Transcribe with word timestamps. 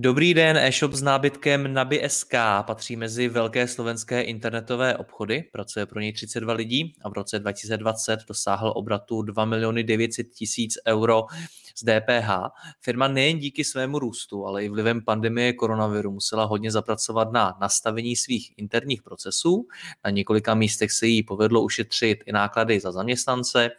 Dobrý 0.00 0.34
den, 0.34 0.56
e-shop 0.56 0.92
s 0.92 1.02
nábytkem 1.02 1.74
Nabi.sk 1.74 2.34
patří 2.62 2.96
mezi 2.96 3.28
velké 3.28 3.68
slovenské 3.68 4.22
internetové 4.22 4.96
obchody, 4.96 5.44
pracuje 5.52 5.86
pro 5.86 6.00
něj 6.00 6.12
32 6.12 6.52
lidí 6.52 6.94
a 7.02 7.08
v 7.08 7.12
roce 7.12 7.38
2020 7.38 8.20
dosáhl 8.28 8.72
obratu 8.76 9.22
2 9.22 9.44
miliony 9.44 9.84
900 9.84 10.28
tisíc 10.28 10.78
euro 10.86 11.24
z 11.76 11.84
DPH. 11.84 12.30
Firma 12.80 13.08
nejen 13.08 13.38
díky 13.38 13.64
svému 13.64 13.98
růstu, 13.98 14.46
ale 14.46 14.64
i 14.64 14.68
vlivem 14.68 15.04
pandemie 15.04 15.52
koronaviru 15.52 16.10
musela 16.10 16.44
hodně 16.44 16.70
zapracovat 16.70 17.32
na 17.32 17.56
nastavení 17.60 18.16
svých 18.16 18.52
interních 18.56 19.02
procesů. 19.02 19.66
Na 20.04 20.10
několika 20.10 20.54
místech 20.54 20.92
se 20.92 21.06
jí 21.06 21.22
povedlo 21.22 21.62
ušetřit 21.62 22.18
i 22.26 22.32
náklady 22.32 22.80
za 22.80 22.92
zaměstnance, 22.92 23.70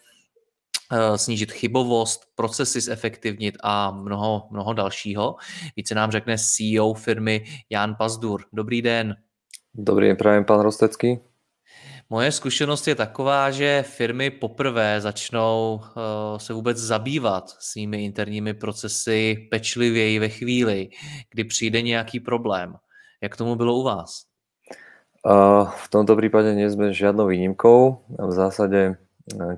snížit 1.16 1.52
chybovost, 1.52 2.21
procesy 2.35 2.81
zefektivnit 2.81 3.57
a 3.63 3.91
mnoho, 3.91 4.47
mnoho 4.52 4.73
dalšího. 4.73 5.36
Více 5.75 5.95
nám 5.95 6.11
řekne 6.11 6.36
CEO 6.38 6.94
firmy 6.94 7.44
Jan 7.69 7.95
Pazdur. 7.95 8.41
Dobrý 8.53 8.81
den. 8.81 9.16
Dobrý 9.73 10.08
den, 10.08 10.16
právě 10.16 10.44
pan 10.44 10.59
Rostecký. 10.59 11.19
Moje 12.09 12.31
zkušenost 12.31 12.88
je 12.88 12.95
taková, 12.95 13.52
že 13.52 13.83
firmy 13.88 14.30
poprvé 14.30 15.02
začnou 15.02 15.75
uh, 15.75 16.38
se 16.38 16.53
vůbec 16.53 16.78
zabývat 16.78 17.50
svými 17.59 18.06
interními 18.06 18.53
procesy 18.53 19.47
pečlivěji 19.52 20.19
ve 20.19 20.30
chvíli, 20.30 20.89
kdy 21.31 21.44
přijde 21.44 21.81
nějaký 21.81 22.19
problém. 22.19 22.75
Jak 23.22 23.38
tomu 23.38 23.56
bylo 23.56 23.75
u 23.75 23.83
vás? 23.83 24.25
Uh, 25.19 25.67
v 25.67 25.88
tomto 25.91 26.16
prípade 26.16 26.56
nie 26.56 26.72
sme 26.72 26.95
žiadnou 26.95 27.28
výnimkou. 27.28 28.08
V 28.08 28.31
zásade, 28.31 28.95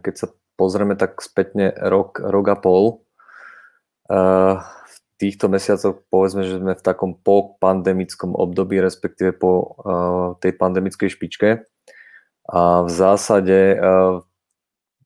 keď 0.02 0.14
sa 0.18 0.28
pozrieme 0.62 0.94
tak 0.94 1.18
spätne 1.26 1.74
rok, 1.74 2.22
rok 2.22 2.46
a 2.54 2.58
pol, 2.62 3.02
uh, 4.14 4.62
v 4.62 4.96
týchto 5.18 5.50
mesiacoch 5.50 6.06
povedzme, 6.14 6.46
že 6.46 6.62
sme 6.62 6.78
v 6.78 6.86
takom 6.86 7.18
po-pandemickom 7.18 8.38
období, 8.38 8.78
respektíve 8.78 9.34
po 9.34 9.74
uh, 9.82 10.38
tej 10.38 10.54
pandemickej 10.54 11.10
špičke. 11.10 11.66
A 12.46 12.86
v 12.86 12.90
zásade, 12.94 13.82
uh, 13.82 14.22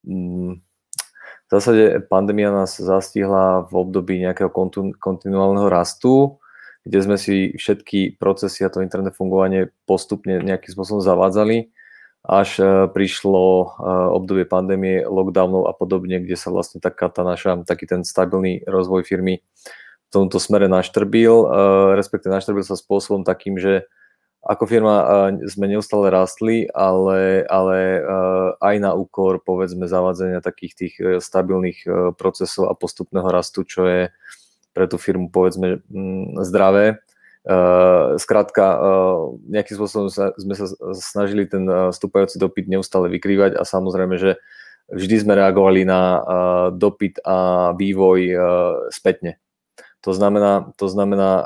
v 0.03 1.49
zásade 1.51 2.03
pandémia 2.11 2.51
nás 2.51 2.75
zastihla 2.75 3.63
v 3.71 3.73
období 3.79 4.19
nejakého 4.19 4.51
kontu, 4.51 4.91
kontinuálneho 4.99 5.71
rastu, 5.71 6.35
kde 6.83 6.99
sme 6.99 7.15
si 7.15 7.55
všetky 7.55 8.19
procesy 8.19 8.67
a 8.67 8.69
to 8.69 8.83
internet 8.83 9.15
fungovanie 9.15 9.71
postupne 9.87 10.43
nejakým 10.43 10.75
spôsobom 10.75 10.99
zavádzali 10.99 11.71
až 12.25 12.49
e, 12.59 12.65
prišlo 12.89 13.43
e, 13.45 13.65
obdobie 14.17 14.45
pandémie, 14.49 15.05
lockdownov 15.05 15.69
a 15.69 15.73
podobne, 15.77 16.21
kde 16.21 16.33
sa 16.33 16.49
vlastne 16.49 16.81
taká 16.81 17.09
tá 17.09 17.21
naša, 17.21 17.61
taký 17.63 17.85
ten 17.85 18.01
stabilný 18.01 18.65
rozvoj 18.65 19.05
firmy 19.05 19.45
v 20.05 20.09
tomto 20.09 20.41
smere 20.41 20.65
naštrbil, 20.65 21.33
e, 21.33 21.47
respektíve 21.93 22.33
naštrbil 22.33 22.65
sa 22.65 22.77
spôsobom 22.77 23.21
takým, 23.21 23.61
že 23.61 23.85
ako 24.45 24.69
firma 24.69 24.95
sme 25.49 25.65
neustále 25.65 26.13
rastli, 26.13 26.69
ale, 26.69 27.49
ale 27.49 27.97
aj 28.61 28.75
na 28.77 28.93
úkor 28.93 29.41
povedzme 29.41 29.89
zavádzania 29.89 30.37
takých 30.37 30.73
tých 30.77 30.93
stabilných 31.17 31.81
procesov 32.13 32.69
a 32.69 32.77
postupného 32.77 33.25
rastu, 33.25 33.65
čo 33.65 33.89
je 33.89 34.13
pre 34.69 34.85
tú 34.85 35.01
firmu 35.01 35.33
povedzme 35.33 35.81
zdravé 36.45 37.01
skrátka, 38.17 38.65
uh, 38.73 39.37
nejakým 39.45 39.77
spôsobom 39.77 40.09
sme 40.09 40.53
sa 40.57 40.65
snažili 40.97 41.45
ten 41.45 41.61
uh, 41.69 41.93
stúpajúci 41.93 42.41
dopyt 42.41 42.65
neustále 42.65 43.05
vykrývať 43.13 43.53
a 43.53 43.61
samozrejme, 43.61 44.17
že 44.17 44.41
vždy 44.89 45.25
sme 45.25 45.37
reagovali 45.37 45.81
na 45.81 46.21
dopyt 46.69 47.17
a 47.25 47.73
vývoj 47.73 48.37
spätne. 48.93 49.41
To 50.05 50.13
znamená, 50.13 50.69
to 50.77 50.85
znamená 50.85 51.41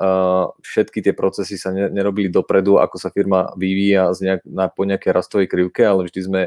všetky 0.59 0.99
tie 0.99 1.15
procesy 1.15 1.55
sa 1.55 1.71
ne, 1.71 1.87
nerobili 1.87 2.27
dopredu, 2.27 2.83
ako 2.83 2.99
sa 2.99 3.07
firma 3.15 3.47
vyvíja 3.55 4.11
z 4.11 4.19
nejak, 4.27 4.41
na, 4.43 4.67
po 4.67 4.83
nejakej 4.83 5.15
rastovej 5.15 5.47
krivke, 5.47 5.87
ale 5.87 6.11
vždy 6.11 6.19
sme 6.19 6.41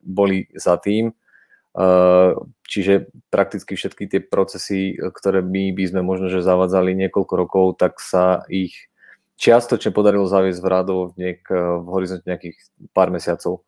boli 0.00 0.48
za 0.56 0.80
tým, 0.80 1.12
Čiže 2.64 3.10
prakticky 3.34 3.74
všetky 3.74 4.06
tie 4.06 4.20
procesy, 4.22 4.94
ktoré 4.94 5.42
my 5.42 5.74
by 5.74 5.84
sme 5.90 6.02
možno, 6.06 6.30
že 6.30 6.46
zavadzali 6.46 6.94
niekoľko 6.94 7.34
rokov, 7.34 7.66
tak 7.82 7.98
sa 7.98 8.46
ich 8.46 8.88
čiastočne 9.34 9.90
podarilo 9.90 10.30
zaviesť 10.30 10.62
v 10.62 10.70
radov 10.70 10.98
v, 11.18 11.34
v 11.50 11.86
horizonte 11.90 12.30
nejakých 12.30 12.54
pár 12.94 13.10
mesiacov. 13.10 13.66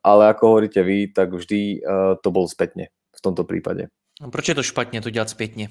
Ale 0.00 0.22
ako 0.32 0.42
hovoríte 0.56 0.80
vy, 0.80 1.12
tak 1.12 1.36
vždy 1.36 1.84
to 2.24 2.28
bolo 2.32 2.48
spätne 2.48 2.88
v 3.12 3.20
tomto 3.20 3.44
prípade. 3.44 3.92
Proč 4.20 4.48
je 4.48 4.56
to 4.56 4.64
špatne 4.64 5.00
to 5.00 5.10
dělat 5.10 5.30
zpětně? 5.30 5.68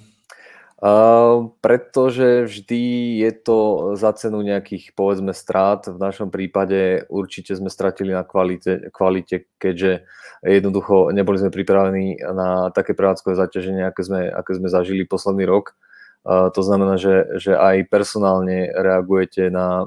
Uh, 0.80 1.52
pretože 1.60 2.48
vždy 2.48 2.82
je 3.20 3.32
to 3.36 3.58
za 4.00 4.16
cenu 4.16 4.40
nejakých, 4.40 4.96
povedzme, 4.96 5.36
strát. 5.36 5.84
V 5.92 6.00
našom 6.00 6.32
prípade 6.32 7.04
určite 7.12 7.52
sme 7.52 7.68
stratili 7.68 8.16
na 8.16 8.24
kvalite, 8.24 8.88
kvalite 8.96 9.52
keďže 9.60 10.08
jednoducho 10.40 11.12
neboli 11.12 11.36
sme 11.36 11.52
pripravení 11.52 12.24
na 12.32 12.72
také 12.72 12.96
prevádzkové 12.96 13.36
zaťaženie, 13.36 13.84
aké 13.92 14.08
sme, 14.08 14.32
aké 14.32 14.56
sme 14.56 14.72
zažili 14.72 15.04
posledný 15.04 15.44
rok. 15.44 15.76
Uh, 16.24 16.48
to 16.48 16.64
znamená, 16.64 16.96
že, 16.96 17.28
že 17.44 17.60
aj 17.60 17.92
personálne 17.92 18.72
reagujete 18.72 19.52
na, 19.52 19.84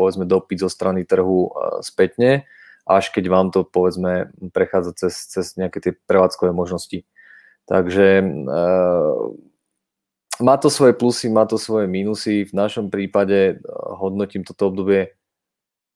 povedzme, 0.00 0.24
dopyt 0.24 0.64
zo 0.64 0.72
strany 0.72 1.04
trhu 1.04 1.52
uh, 1.52 1.84
spätne, 1.84 2.48
až 2.88 3.12
keď 3.12 3.28
vám 3.28 3.52
to, 3.52 3.60
povedzme, 3.60 4.32
prechádza 4.56 5.04
cez, 5.04 5.28
cez 5.28 5.52
nejaké 5.60 5.84
tie 5.84 5.92
prevádzkové 6.08 6.48
možnosti. 6.56 7.04
Takže 7.68 8.24
uh, 8.24 9.51
má 10.40 10.56
to 10.56 10.72
svoje 10.72 10.96
plusy, 10.96 11.28
má 11.28 11.44
to 11.44 11.60
svoje 11.60 11.90
minusy. 11.90 12.48
V 12.48 12.52
našom 12.56 12.88
prípade 12.88 13.56
eh, 13.56 13.58
hodnotím 13.98 14.46
toto 14.46 14.72
obdobie 14.72 15.12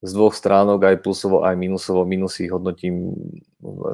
z 0.04 0.10
dvoch 0.12 0.36
stránok, 0.36 0.92
aj 0.92 0.96
plusovo, 1.00 1.42
aj 1.42 1.56
minusovo. 1.56 2.04
Minusy 2.04 2.52
hodnotím, 2.52 3.16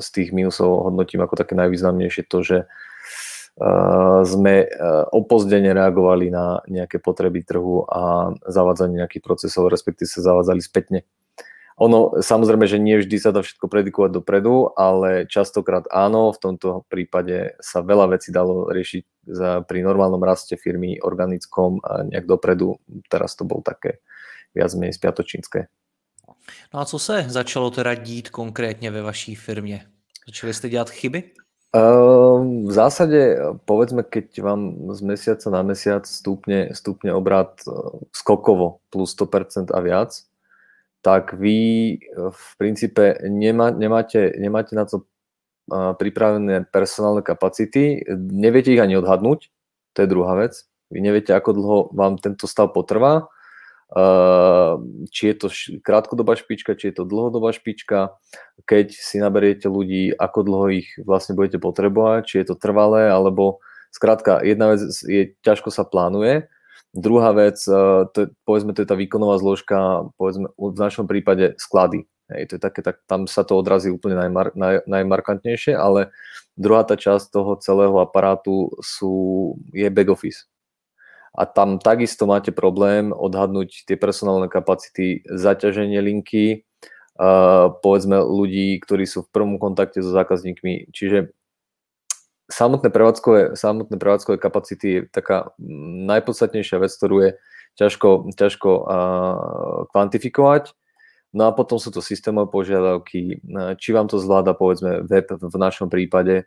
z 0.02 0.08
tých 0.10 0.34
minusov 0.34 0.90
hodnotím 0.90 1.22
ako 1.22 1.38
také 1.38 1.54
najvýznamnejšie 1.54 2.26
to, 2.26 2.42
že 2.42 2.58
uh, 2.66 4.20
sme 4.26 4.66
uh, 4.66 5.06
opozdene 5.14 5.70
reagovali 5.70 6.26
na 6.28 6.58
nejaké 6.66 6.98
potreby 6.98 7.46
trhu 7.46 7.86
a 7.86 8.34
zavádzanie 8.44 8.98
nejakých 8.98 9.24
procesov, 9.24 9.70
respektíve 9.70 10.10
sa 10.10 10.26
zavádzali 10.26 10.60
spätne. 10.60 11.06
Ono, 11.82 12.22
samozrejme, 12.22 12.62
že 12.70 12.78
nie 12.78 13.02
vždy 13.02 13.16
sa 13.18 13.34
dá 13.34 13.42
všetko 13.42 13.66
predikovať 13.66 14.10
dopredu, 14.14 14.70
ale 14.78 15.26
častokrát 15.26 15.90
áno, 15.90 16.30
v 16.30 16.38
tomto 16.38 16.86
prípade 16.86 17.58
sa 17.58 17.82
veľa 17.82 18.14
vecí 18.14 18.30
dalo 18.30 18.70
riešiť 18.70 19.04
za, 19.26 19.66
pri 19.66 19.82
normálnom 19.82 20.22
raste 20.22 20.54
firmy, 20.54 21.02
organickom 21.02 21.82
a 21.82 22.06
nejak 22.06 22.30
dopredu. 22.30 22.78
Teraz 23.10 23.34
to 23.34 23.42
bol 23.42 23.66
také 23.66 23.98
viac 24.54 24.70
menej 24.78 24.94
spiatočínske. 24.94 25.66
No 26.74 26.80
a 26.80 26.84
co 26.84 26.98
se 26.98 27.26
začalo 27.28 27.70
teda 27.70 27.94
dít 27.94 28.30
konkrétně 28.30 28.90
ve 28.90 29.02
vaší 29.02 29.34
firmě? 29.34 29.86
Začali 30.26 30.54
ste 30.54 30.68
dělat 30.68 30.90
chyby? 30.90 31.22
Uh, 31.72 32.68
v 32.68 32.72
zásade, 32.72 33.40
povedzme, 33.64 34.04
keď 34.04 34.44
vám 34.44 34.92
z 34.92 35.00
mesiaca 35.08 35.48
na 35.48 35.64
mesiac 35.64 36.04
stúpne, 36.04 36.68
stúpne 36.76 37.16
obrad 37.16 37.56
skokovo 38.12 38.84
plus 38.92 39.16
100% 39.16 39.72
a 39.72 39.80
viac, 39.80 40.12
tak 41.02 41.34
vy 41.34 41.58
eh, 41.98 42.30
v 42.30 42.44
princípe 42.56 43.18
nemá, 43.26 43.74
nemáte, 43.74 44.32
nemáte 44.38 44.72
na 44.78 44.86
to 44.86 45.04
eh, 45.68 45.92
pripravené 45.98 46.70
personálne 46.70 47.20
kapacity, 47.20 48.06
neviete 48.16 48.72
ich 48.72 48.80
ani 48.80 48.96
odhadnúť, 48.96 49.50
to 49.92 49.98
je 50.00 50.08
druhá 50.08 50.38
vec. 50.38 50.64
Vy 50.88 51.02
neviete, 51.02 51.32
ako 51.32 51.50
dlho 51.52 51.78
vám 51.96 52.20
tento 52.22 52.46
stav 52.46 52.70
potrvá, 52.70 53.26
eh, 53.92 54.72
či 55.10 55.34
je 55.34 55.34
to 55.36 55.46
krátkodobá 55.82 56.38
špička, 56.38 56.78
či 56.78 56.94
je 56.94 57.02
to 57.02 57.04
dlhodobá 57.04 57.50
špička, 57.50 58.14
keď 58.64 58.94
si 58.94 59.18
naberiete 59.18 59.66
ľudí, 59.66 60.14
ako 60.14 60.38
dlho 60.46 60.66
ich 60.70 60.88
vlastne 61.02 61.34
budete 61.34 61.58
potrebovať, 61.58 62.20
či 62.24 62.34
je 62.40 62.54
to 62.54 62.56
trvalé, 62.56 63.10
alebo 63.10 63.58
skrátka, 63.90 64.40
jedna 64.40 64.72
vec 64.72 64.80
je, 64.86 65.34
ťažko 65.44 65.68
sa 65.74 65.84
plánuje, 65.84 66.48
Druhá 66.92 67.32
vec, 67.32 67.56
eh, 67.64 68.04
to 68.12 68.16
je, 68.20 68.26
povedzme, 68.44 68.76
to 68.76 68.84
je 68.84 68.88
tá 68.88 68.96
výkonová 68.96 69.40
zložka, 69.40 70.08
povedzme, 70.20 70.52
v 70.60 70.76
našom 70.76 71.08
prípade 71.08 71.56
sklady. 71.56 72.04
Hej, 72.28 72.52
to 72.52 72.52
je 72.56 72.62
také, 72.62 72.80
tak 72.84 73.00
tam 73.08 73.24
sa 73.24 73.44
to 73.44 73.56
odrazí 73.56 73.88
úplne 73.92 74.16
najmar, 74.16 74.52
naj, 74.56 74.84
najmarkantnejšie, 74.88 75.76
ale 75.76 76.12
druhá 76.56 76.84
tá 76.84 76.96
časť 76.96 77.32
toho 77.32 77.56
celého 77.60 77.96
aparátu 78.00 78.72
sú, 78.80 79.12
je 79.72 79.88
back 79.88 80.12
office. 80.12 80.48
A 81.32 81.48
tam 81.48 81.80
takisto 81.80 82.28
máte 82.28 82.52
problém 82.52 83.08
odhadnúť 83.12 83.88
tie 83.88 83.96
personálne 83.96 84.52
kapacity, 84.52 85.24
zaťaženie 85.24 85.96
linky, 86.04 86.68
uh, 87.16 87.72
povedzme 87.80 88.20
ľudí, 88.20 88.76
ktorí 88.84 89.08
sú 89.08 89.24
v 89.24 89.32
prvom 89.32 89.56
kontakte 89.56 90.04
so 90.04 90.12
zákazníkmi. 90.12 90.92
Čiže 90.92 91.32
samotné 92.52 92.92
prevádzkové, 92.92 93.56
samotné 93.56 93.96
prevádzkové 93.96 94.36
kapacity 94.36 94.86
je 94.92 95.00
taká 95.08 95.56
najpodstatnejšia 96.04 96.76
vec, 96.84 96.92
ktorú 96.92 97.16
je 97.24 97.30
ťažko, 97.80 98.36
ťažko 98.36 98.70
uh, 98.84 99.88
kvantifikovať. 99.88 100.76
No 101.32 101.48
a 101.48 101.56
potom 101.56 101.80
sú 101.80 101.88
to 101.88 102.04
systémové 102.04 102.52
požiadavky, 102.52 103.40
či 103.80 103.88
vám 103.96 104.04
to 104.04 104.20
zvláda 104.20 104.52
povedzme 104.52 105.08
web 105.08 105.24
v 105.32 105.56
našom 105.56 105.88
prípade, 105.88 106.44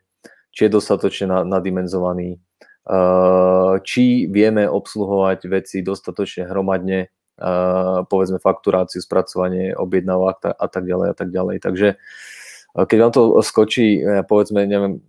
či 0.53 0.69
je 0.69 0.77
dostatočne 0.77 1.25
nadimenzovaný, 1.41 2.37
či 3.81 4.29
vieme 4.29 4.69
obsluhovať 4.69 5.49
veci 5.49 5.81
dostatočne 5.81 6.45
hromadne, 6.45 7.09
povedzme 8.05 8.37
fakturáciu, 8.37 9.01
spracovanie 9.01 9.73
objednávok 9.73 10.53
a 10.53 10.67
tak 10.69 10.85
ďalej 10.85 11.07
a 11.11 11.15
tak 11.17 11.33
ďalej. 11.33 11.65
Takže 11.65 11.97
keď 12.75 12.97
vám 12.99 13.13
to 13.15 13.39
skočí, 13.39 14.03
povedzme, 14.27 14.67
neviem, 14.67 14.99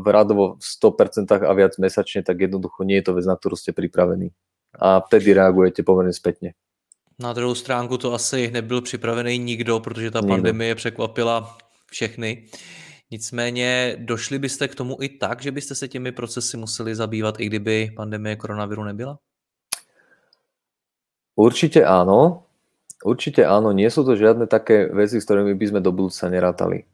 v 0.00 0.06
radovo 0.08 0.56
100% 0.56 1.28
a 1.44 1.52
viac 1.52 1.76
mesačne, 1.76 2.24
tak 2.24 2.40
jednoducho 2.40 2.80
nie 2.88 2.96
je 3.04 3.12
to 3.12 3.12
vec, 3.20 3.28
na 3.28 3.36
ktorú 3.36 3.60
ste 3.60 3.76
pripravení. 3.76 4.32
A 4.80 5.04
vtedy 5.04 5.36
reagujete 5.36 5.84
pomerne 5.84 6.16
spätne. 6.16 6.56
Na 7.20 7.36
druhou 7.36 7.52
stránku 7.52 8.00
to 8.00 8.16
asi 8.16 8.48
nebyl 8.48 8.80
připravený 8.80 9.38
nikdo, 9.38 9.80
protože 9.80 10.10
ta 10.10 10.20
nikdo. 10.20 10.32
pandemie 10.32 10.74
překvapila 10.74 11.58
všechny. 11.92 12.48
Nicméně 13.10 13.96
došli 13.98 14.38
byste 14.38 14.68
k 14.68 14.74
tomu 14.74 14.96
i 15.00 15.08
tak, 15.08 15.42
že 15.42 15.52
byste 15.52 15.74
se 15.74 15.88
těmi 15.88 16.12
procesy 16.12 16.56
museli 16.56 16.94
zabývat, 16.94 17.40
i 17.40 17.46
kdyby 17.46 17.90
pandemie 17.96 18.36
koronaviru 18.36 18.84
nebyla? 18.84 19.18
Určite 21.36 21.80
áno. 21.88 22.44
Určite 23.00 23.48
áno. 23.48 23.72
Nie 23.72 23.88
sú 23.88 24.04
to 24.04 24.12
žiadne 24.12 24.44
také 24.44 24.92
veci, 24.92 25.16
s 25.16 25.24
ktorými 25.24 25.56
by 25.56 25.66
sme 25.72 25.80
do 25.80 25.88
budúca 25.88 26.28
nerátali. 26.28 26.84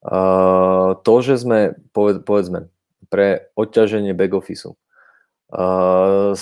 Uh, 0.00 0.96
to, 1.04 1.14
že 1.20 1.44
sme, 1.44 1.76
poved, 1.92 2.24
povedzme, 2.24 2.72
pre 3.12 3.52
odťaženie 3.52 4.16
back 4.16 4.32
office 4.32 4.64
uh, 4.64 6.32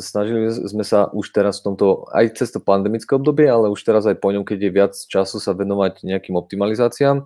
snažili 0.00 0.48
sme 0.48 0.84
sa 0.84 1.08
už 1.12 1.32
teraz 1.32 1.60
v 1.60 1.72
tomto, 1.72 2.08
aj 2.12 2.36
cez 2.36 2.52
to 2.52 2.60
pandemické 2.60 3.16
obdobie, 3.16 3.48
ale 3.48 3.72
už 3.72 3.80
teraz 3.80 4.04
aj 4.04 4.20
po 4.20 4.32
ňom, 4.32 4.44
keď 4.44 4.58
je 4.60 4.70
viac 4.72 4.94
času 4.96 5.40
sa 5.40 5.56
venovať 5.56 6.04
nejakým 6.04 6.36
optimalizáciám. 6.36 7.24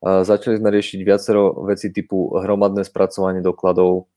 Začali 0.00 0.60
sme 0.60 0.68
riešiť 0.72 1.00
viacero 1.04 1.64
veci 1.64 1.92
typu 1.92 2.40
hromadné 2.40 2.88
spracovanie 2.88 3.44
dokladov, 3.44 4.08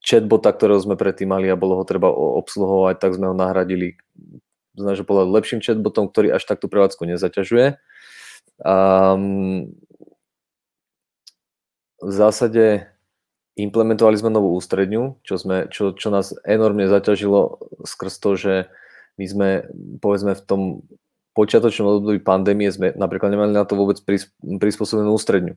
chatbota, 0.00 0.52
ktorého 0.52 0.80
sme 0.80 0.96
predtým 1.00 1.32
mali 1.32 1.48
a 1.48 1.56
bolo 1.56 1.80
ho 1.80 1.84
treba 1.88 2.12
obsluhovať, 2.12 3.00
tak 3.00 3.16
sme 3.16 3.32
ho 3.32 3.36
nahradili 3.36 3.96
znamená, 4.76 4.96
že 4.96 5.04
bolo 5.04 5.28
lepším 5.28 5.60
chatbotom, 5.60 6.08
ktorý 6.08 6.36
až 6.36 6.44
takto 6.48 6.68
prevádzku 6.68 7.04
nezaťažuje. 7.04 7.76
Um, 8.60 9.72
v 12.00 12.12
zásade 12.12 12.88
implementovali 13.56 14.16
sme 14.16 14.32
novú 14.32 14.56
ústredňu, 14.56 15.20
čo, 15.20 15.36
sme, 15.36 15.68
čo, 15.68 15.92
čo 15.92 16.08
nás 16.08 16.32
enormne 16.48 16.88
zaťažilo 16.88 17.60
skrz 17.84 18.14
to, 18.20 18.30
že 18.36 18.54
my 19.20 19.24
sme, 19.28 19.48
povedzme, 20.00 20.32
v 20.32 20.42
tom 20.44 20.60
počiatočnom 21.36 22.00
období 22.00 22.20
pandémie 22.24 22.72
sme 22.72 22.96
napríklad 22.96 23.32
nemali 23.32 23.52
na 23.52 23.68
to 23.68 23.76
vôbec 23.76 24.00
prispôsobenú 24.40 25.12
ústredňu. 25.12 25.54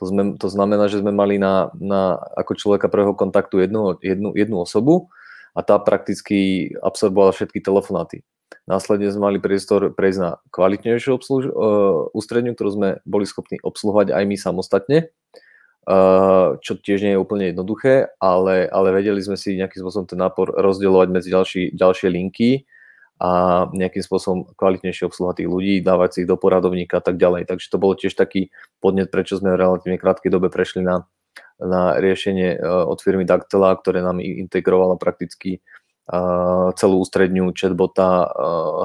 To, 0.00 0.02
sme, 0.08 0.40
to 0.40 0.48
znamená, 0.48 0.88
že 0.88 1.04
sme 1.04 1.12
mali 1.12 1.36
na, 1.36 1.68
na 1.76 2.16
ako 2.40 2.56
človeka 2.56 2.88
prvého 2.88 3.12
kontaktu 3.12 3.60
jednu, 3.60 4.00
jednu, 4.00 4.32
jednu 4.32 4.56
osobu 4.64 5.12
a 5.52 5.60
tá 5.60 5.76
prakticky 5.76 6.72
absorbovala 6.80 7.36
všetky 7.36 7.60
telefonáty. 7.60 8.24
Následne 8.68 9.10
sme 9.10 9.32
mali 9.32 9.38
priestor 9.38 9.92
prejsť 9.92 10.18
na 10.20 10.30
kvalitnejšiu 10.52 11.10
obsluž, 11.16 11.50
uh, 11.50 12.08
ústredňu, 12.12 12.52
ktorú 12.54 12.70
sme 12.72 12.88
boli 13.06 13.24
schopní 13.26 13.58
obsluhovať 13.62 14.14
aj 14.14 14.24
my 14.26 14.36
samostatne 14.38 15.12
čo 16.62 16.72
tiež 16.78 17.02
nie 17.02 17.12
je 17.18 17.22
úplne 17.22 17.50
jednoduché, 17.50 18.14
ale, 18.22 18.70
ale 18.70 18.94
vedeli 18.94 19.18
sme 19.18 19.34
si 19.34 19.58
nejakým 19.58 19.82
spôsobom 19.82 20.06
ten 20.06 20.20
nápor 20.20 20.54
rozdielovať 20.54 21.08
medzi 21.10 21.28
ďalší, 21.34 21.62
ďalšie 21.74 22.08
linky 22.14 22.50
a 23.18 23.66
nejakým 23.74 24.02
spôsobom 24.02 24.54
kvalitnejšie 24.54 25.10
obsluhovať 25.10 25.42
tých 25.42 25.50
ľudí, 25.50 25.74
dávať 25.82 26.08
si 26.14 26.18
ich 26.22 26.30
do 26.30 26.38
poradovníka 26.38 27.02
a 27.02 27.04
tak 27.04 27.18
ďalej. 27.18 27.50
Takže 27.50 27.66
to 27.66 27.82
bolo 27.82 27.98
tiež 27.98 28.14
taký 28.14 28.54
podnet, 28.78 29.10
prečo 29.10 29.42
sme 29.42 29.54
v 29.54 29.62
relatívne 29.62 29.98
krátkej 29.98 30.30
dobe 30.30 30.54
prešli 30.54 30.86
na, 30.86 31.06
na 31.58 31.98
riešenie 31.98 32.58
e, 32.58 32.58
od 32.62 32.98
firmy 33.02 33.26
Dactela, 33.26 33.74
ktoré 33.74 34.06
nám 34.06 34.22
integrovala 34.22 34.98
prakticky 35.02 35.62
celú 36.76 37.02
ústredňu 37.02 37.54
chatbota, 37.54 38.28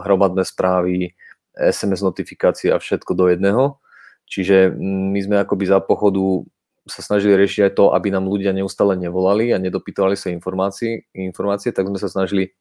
hromadné 0.05 0.45
správy, 0.45 1.17
SMS 1.57 2.05
notifikácie 2.05 2.69
a 2.69 2.77
všetko 2.77 3.17
do 3.17 3.33
jedného. 3.33 3.81
Čiže 4.27 4.75
my 4.77 5.19
sme 5.23 5.35
akoby 5.41 5.65
za 5.65 5.79
pochodu 5.81 6.45
sa 6.87 7.03
snažili 7.03 7.35
riešiť 7.35 7.61
aj 7.67 7.73
to, 7.75 7.85
aby 7.91 8.07
nám 8.11 8.31
ľudia 8.31 8.55
neustále 8.55 8.95
nevolali 8.95 9.51
a 9.51 9.59
nedopýtovali 9.59 10.15
sa 10.15 10.31
informácie, 10.31 11.07
informácie, 11.11 11.75
tak 11.75 11.87
sme 11.91 11.99
sa 11.99 12.07
snažili, 12.07 12.55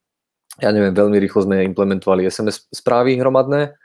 ja 0.58 0.74
neviem, 0.74 0.94
veľmi 0.94 1.14
rýchlo 1.22 1.46
sme 1.46 1.62
implementovali 1.62 2.26
SMS 2.26 2.66
správy 2.74 3.18
hromadné, 3.22 3.78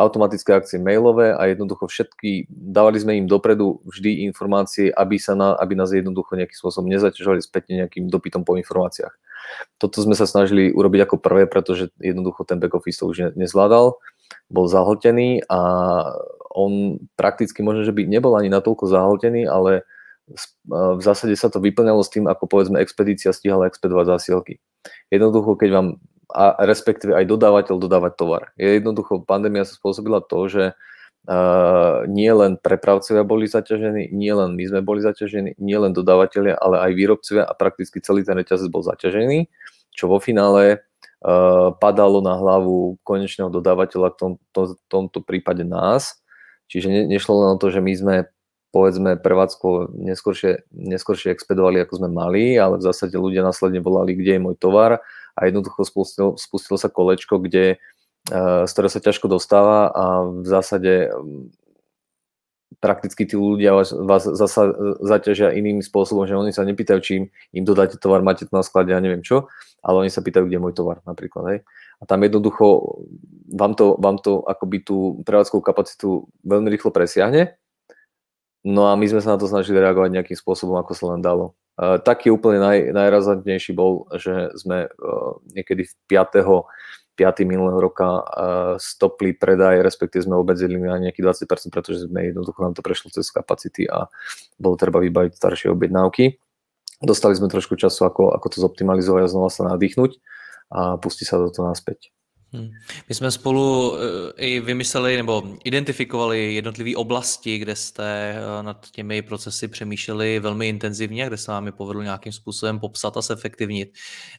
automatické 0.00 0.56
akcie 0.56 0.80
mailové 0.80 1.36
a 1.36 1.44
jednoducho 1.44 1.84
všetky, 1.84 2.48
dávali 2.48 2.96
sme 2.96 3.20
im 3.20 3.28
dopredu 3.28 3.84
vždy 3.84 4.24
informácie, 4.24 4.88
aby, 4.88 5.20
sa 5.20 5.36
na, 5.36 5.52
aby 5.60 5.76
nás 5.76 5.92
jednoducho 5.92 6.40
nejakým 6.40 6.56
spôsobom 6.56 6.88
nezaťažovali 6.88 7.40
spätne 7.44 7.84
nejakým 7.84 8.08
dopytom 8.08 8.48
po 8.48 8.56
informáciách. 8.56 9.12
Toto 9.76 10.00
sme 10.00 10.16
sa 10.16 10.24
snažili 10.24 10.72
urobiť 10.72 11.04
ako 11.04 11.16
prvé, 11.20 11.44
pretože 11.44 11.92
jednoducho 12.00 12.48
ten 12.48 12.56
back 12.56 12.72
office 12.72 12.96
to 12.96 13.12
už 13.12 13.36
nezvládal, 13.36 14.00
bol 14.48 14.66
zahltený 14.72 15.44
a 15.52 15.60
on 16.52 16.96
prakticky 17.20 17.60
možno, 17.60 17.84
že 17.84 17.92
by 17.92 18.08
nebol 18.08 18.32
ani 18.32 18.48
natoľko 18.48 18.88
zahltený, 18.88 19.44
ale 19.44 19.84
v 20.64 21.02
zásade 21.02 21.34
sa 21.36 21.52
to 21.52 21.60
vyplňalo 21.60 22.00
s 22.00 22.12
tým, 22.12 22.24
ako 22.30 22.48
povedzme 22.48 22.80
expedícia 22.80 23.34
stihala 23.34 23.68
expedovať 23.68 24.16
zásielky. 24.16 24.62
Jednoducho, 25.12 25.58
keď 25.58 25.68
vám, 25.74 25.88
a 26.30 26.62
respektíve 26.62 27.16
aj 27.16 27.26
dodávateľ 27.26 27.76
dodávať 27.80 28.12
tovar. 28.14 28.42
Je 28.54 28.78
jednoducho, 28.78 29.26
pandémia 29.26 29.66
sa 29.66 29.74
spôsobila 29.74 30.22
to, 30.22 30.46
že 30.46 30.64
uh, 31.26 32.06
nie 32.06 32.30
len 32.30 32.60
prepravcovia 32.60 33.26
boli 33.26 33.50
zaťažení, 33.50 34.14
nie 34.14 34.32
len 34.32 34.54
my 34.54 34.64
sme 34.68 34.80
boli 34.80 35.02
zaťažení, 35.02 35.58
nie 35.58 35.78
len 35.78 35.92
dodávateľia, 35.92 36.56
ale 36.56 36.80
aj 36.88 36.92
výrobcovia 36.94 37.44
a 37.44 37.52
prakticky 37.52 37.98
celý 38.00 38.22
ten 38.22 38.38
reťazec 38.38 38.70
bol 38.72 38.86
zaťažený, 38.86 39.50
čo 39.92 40.08
vo 40.08 40.22
finále 40.22 40.80
uh, 41.24 41.74
padalo 41.76 42.24
na 42.24 42.38
hlavu 42.38 43.02
konečného 43.04 43.52
dodávateľa, 43.52 44.14
v 44.14 44.16
tom, 44.16 44.32
to, 44.54 44.78
tomto 44.88 45.20
prípade 45.20 45.66
nás, 45.66 46.22
Čiže 46.72 46.88
ne, 46.88 47.02
nešlo 47.04 47.44
len 47.44 47.48
o 47.52 47.60
to, 47.60 47.68
že 47.68 47.84
my 47.84 47.92
sme 47.92 48.14
povedzme 48.72 49.20
prevádzko 49.20 49.92
neskôršie, 49.92 50.64
neskôršie 50.72 51.28
expedovali, 51.30 51.84
ako 51.84 52.02
sme 52.02 52.10
mali, 52.10 52.56
ale 52.56 52.80
v 52.80 52.86
zásade 52.88 53.14
ľudia 53.14 53.44
následne 53.44 53.84
volali, 53.84 54.16
kde 54.16 54.40
je 54.40 54.44
môj 54.44 54.56
tovar 54.56 55.04
a 55.36 55.40
jednoducho 55.44 55.84
spustilo, 55.84 56.34
spustilo 56.40 56.80
sa 56.80 56.88
kolečko, 56.88 57.36
kde, 57.38 57.76
uh, 58.32 58.64
z 58.64 58.70
ktorého 58.72 58.92
sa 58.92 59.04
ťažko 59.04 59.28
dostáva 59.28 59.92
a 59.92 60.04
v 60.24 60.46
zásade 60.48 61.12
um, 61.12 61.52
prakticky 62.80 63.28
tí 63.28 63.36
ľudia 63.36 63.76
vás, 63.76 63.92
vás 63.92 64.24
zasa 64.24 64.72
zaťažia 65.04 65.52
iným 65.52 65.84
spôsobom, 65.84 66.24
že 66.24 66.34
oni 66.34 66.56
sa 66.56 66.64
nepýtajú, 66.64 67.00
či 67.04 67.12
im, 67.20 67.24
im 67.52 67.64
dodáte 67.68 68.00
tovar, 68.00 68.24
máte 68.24 68.48
to 68.48 68.56
na 68.56 68.64
sklade, 68.64 68.90
ja 68.90 68.98
neviem 69.04 69.20
čo, 69.20 69.52
ale 69.84 70.08
oni 70.08 70.10
sa 70.10 70.24
pýtajú, 70.24 70.48
kde 70.48 70.56
je 70.56 70.64
môj 70.64 70.74
tovar 70.74 71.04
napríklad. 71.04 71.44
Hej 71.52 71.60
a 72.02 72.06
tam 72.06 72.26
jednoducho 72.26 72.98
vám 73.54 73.78
to, 73.78 73.94
vám 74.02 74.18
to 74.18 74.42
akoby 74.42 74.82
tú 74.82 75.22
prevádzkovú 75.22 75.62
kapacitu 75.62 76.26
veľmi 76.42 76.66
rýchlo 76.74 76.90
presiahne. 76.90 77.54
No 78.62 78.86
a 78.86 78.94
my 78.94 79.06
sme 79.10 79.18
sa 79.18 79.34
na 79.34 79.38
to 79.42 79.50
snažili 79.50 79.82
reagovať 79.82 80.14
nejakým 80.14 80.38
spôsobom, 80.38 80.78
ako 80.78 80.92
sa 80.94 81.04
len 81.14 81.20
dalo. 81.20 81.58
Uh, 81.74 81.98
taký 81.98 82.30
úplne 82.30 82.62
naj, 82.62 82.78
najrazantnejší 82.94 83.74
bol, 83.74 84.06
že 84.14 84.54
sme 84.54 84.86
uh, 84.86 85.32
niekedy 85.50 85.88
v 85.88 85.92
5. 86.06 86.46
5. 87.18 87.42
minulého 87.44 87.76
roka 87.82 88.22
uh, 88.22 88.22
stopli 88.78 89.34
predaj, 89.34 89.82
respektíve 89.82 90.24
sme 90.24 90.38
obmedzili 90.38 90.78
na 90.78 90.96
nejakých 91.02 91.44
20%, 91.44 91.74
pretože 91.74 92.06
sme 92.06 92.30
jednoducho 92.30 92.60
nám 92.62 92.78
to 92.78 92.86
prešlo 92.86 93.10
cez 93.10 93.28
kapacity 93.34 93.84
a 93.90 94.06
bolo 94.62 94.78
treba 94.78 95.02
vybaviť 95.02 95.32
staršie 95.34 95.68
objednávky. 95.74 96.38
Dostali 97.02 97.34
sme 97.34 97.50
trošku 97.50 97.74
času, 97.74 98.06
ako, 98.06 98.30
ako 98.30 98.46
to 98.46 98.58
zoptimalizovať 98.62 99.26
a 99.26 99.32
znova 99.32 99.50
sa 99.50 99.66
nadýchnuť 99.74 100.22
a 100.70 100.96
pustí 101.02 101.26
sa 101.26 101.42
do 101.42 101.50
toho 101.50 101.66
naspäť. 101.66 102.14
Hmm. 102.54 102.70
My 103.08 103.14
jsme 103.14 103.30
spolu 103.30 103.96
eh, 103.96 104.32
i 104.36 104.60
vymysleli 104.60 105.16
nebo 105.16 105.42
identifikovali 105.64 106.54
jednotlivé 106.54 106.96
oblasti, 106.96 107.58
kde 107.58 107.76
jste 107.76 108.34
eh, 108.36 108.62
nad 108.62 108.90
těmi 108.90 109.22
procesy 109.22 109.68
přemýšleli 109.68 110.40
velmi 110.40 110.68
intenzivně, 110.68 111.26
kde 111.26 111.36
se 111.36 111.50
vám 111.50 111.66
je 111.66 111.72
povedlo 111.72 112.02
nějakým 112.02 112.32
způsobem 112.32 112.80
popsat 112.80 113.16
a 113.16 113.20
zefektivnit. 113.20 113.88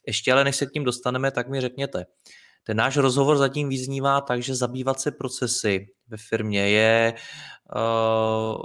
Ještě 0.07 0.33
ale 0.33 0.43
než 0.43 0.55
se 0.55 0.65
k 0.65 0.71
tím 0.71 0.83
dostaneme, 0.83 1.31
tak 1.31 1.49
mi 1.49 1.61
řekněte, 1.61 2.05
Ten 2.63 2.77
náš 2.77 2.97
rozhovor 2.97 3.37
zatím 3.37 3.69
vyznívá 3.69 4.21
tak, 4.21 4.43
že 4.43 4.55
zabývat 4.55 4.99
se 4.99 5.11
procesy 5.11 5.87
ve 6.07 6.17
firmě 6.17 6.69
je 6.69 7.13
uh, 7.75 8.55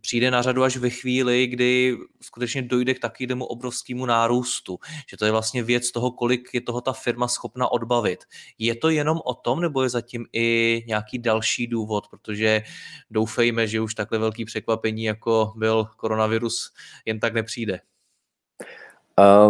přijde 0.00 0.30
na 0.30 0.42
řadu 0.42 0.62
až 0.62 0.76
ve 0.76 0.90
chvíli, 0.90 1.46
kdy 1.46 1.96
skutečně 2.20 2.62
dojde 2.62 2.94
k 2.94 2.98
takovému 2.98 3.44
obrovskému 3.44 4.06
nárůstu. 4.06 4.78
Že 5.10 5.16
to 5.16 5.24
je 5.24 5.30
vlastně 5.30 5.62
věc 5.62 5.90
toho, 5.90 6.10
kolik 6.10 6.48
je 6.54 6.60
toho 6.60 6.80
ta 6.80 6.92
firma 6.92 7.28
schopna 7.28 7.72
odbavit. 7.72 8.24
Je 8.58 8.74
to 8.74 8.90
jenom 8.90 9.18
o 9.24 9.34
tom, 9.34 9.60
nebo 9.60 9.82
je 9.82 9.88
zatím 9.88 10.26
i 10.32 10.82
nějaký 10.86 11.18
další 11.18 11.66
důvod? 11.66 12.04
Protože 12.10 12.62
doufejme, 13.10 13.66
že 13.66 13.80
už 13.80 13.94
takhle 13.94 14.18
velký 14.18 14.44
překvapení, 14.44 15.04
jako 15.04 15.52
byl 15.56 15.86
koronavirus, 15.96 16.72
jen 17.06 17.20
tak 17.20 17.34
nepřijde. 17.34 17.80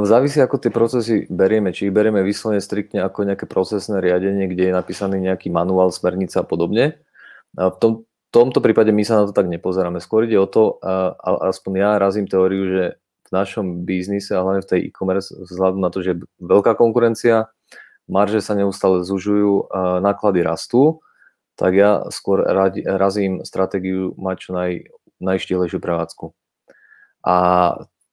Závisí, 0.03 0.41
ako 0.41 0.57
tie 0.65 0.73
procesy 0.73 1.29
berieme. 1.29 1.77
Či 1.77 1.85
ich 1.85 1.93
berieme 1.93 2.25
vyslovene 2.25 2.57
striktne 2.57 3.05
ako 3.05 3.29
nejaké 3.29 3.45
procesné 3.45 4.01
riadenie, 4.01 4.49
kde 4.49 4.65
je 4.65 4.73
napísaný 4.73 5.21
nejaký 5.29 5.53
manuál, 5.53 5.93
smernica 5.93 6.41
a 6.41 6.49
podobne. 6.49 7.05
V 7.53 7.77
tom, 7.77 8.08
tomto 8.35 8.59
prípade 8.61 8.93
my 8.93 9.05
sa 9.05 9.23
na 9.23 9.25
to 9.29 9.33
tak 9.33 9.49
nepozeráme. 9.49 10.01
Skôr 10.03 10.29
ide 10.29 10.37
o 10.37 10.49
to, 10.49 10.77
a, 10.85 11.17
a 11.17 11.53
aspoň 11.53 11.73
ja 11.79 11.91
razím 11.97 12.29
teóriu, 12.29 12.63
že 12.69 12.85
v 12.99 13.31
našom 13.33 13.85
biznise 13.85 14.33
a 14.33 14.45
hlavne 14.45 14.65
v 14.65 14.71
tej 14.71 14.81
e-commerce 14.89 15.33
vzhľadom 15.33 15.81
na 15.85 15.93
to, 15.93 16.01
že 16.01 16.17
je 16.17 16.23
veľká 16.41 16.77
konkurencia, 16.81 17.53
marže 18.09 18.41
sa 18.41 18.57
neustále 18.57 19.05
zužujú, 19.05 19.69
náklady 20.01 20.41
rastú, 20.41 21.05
tak 21.61 21.77
ja 21.77 22.09
skôr 22.09 22.41
radi, 22.41 22.81
razím 22.87 23.45
stratégiu 23.45 24.17
mať 24.17 24.37
čo 24.41 24.51
naj, 24.57 24.73
najštihlejšiu 25.21 25.77
prevádzku. 25.77 26.33
A 27.29 27.37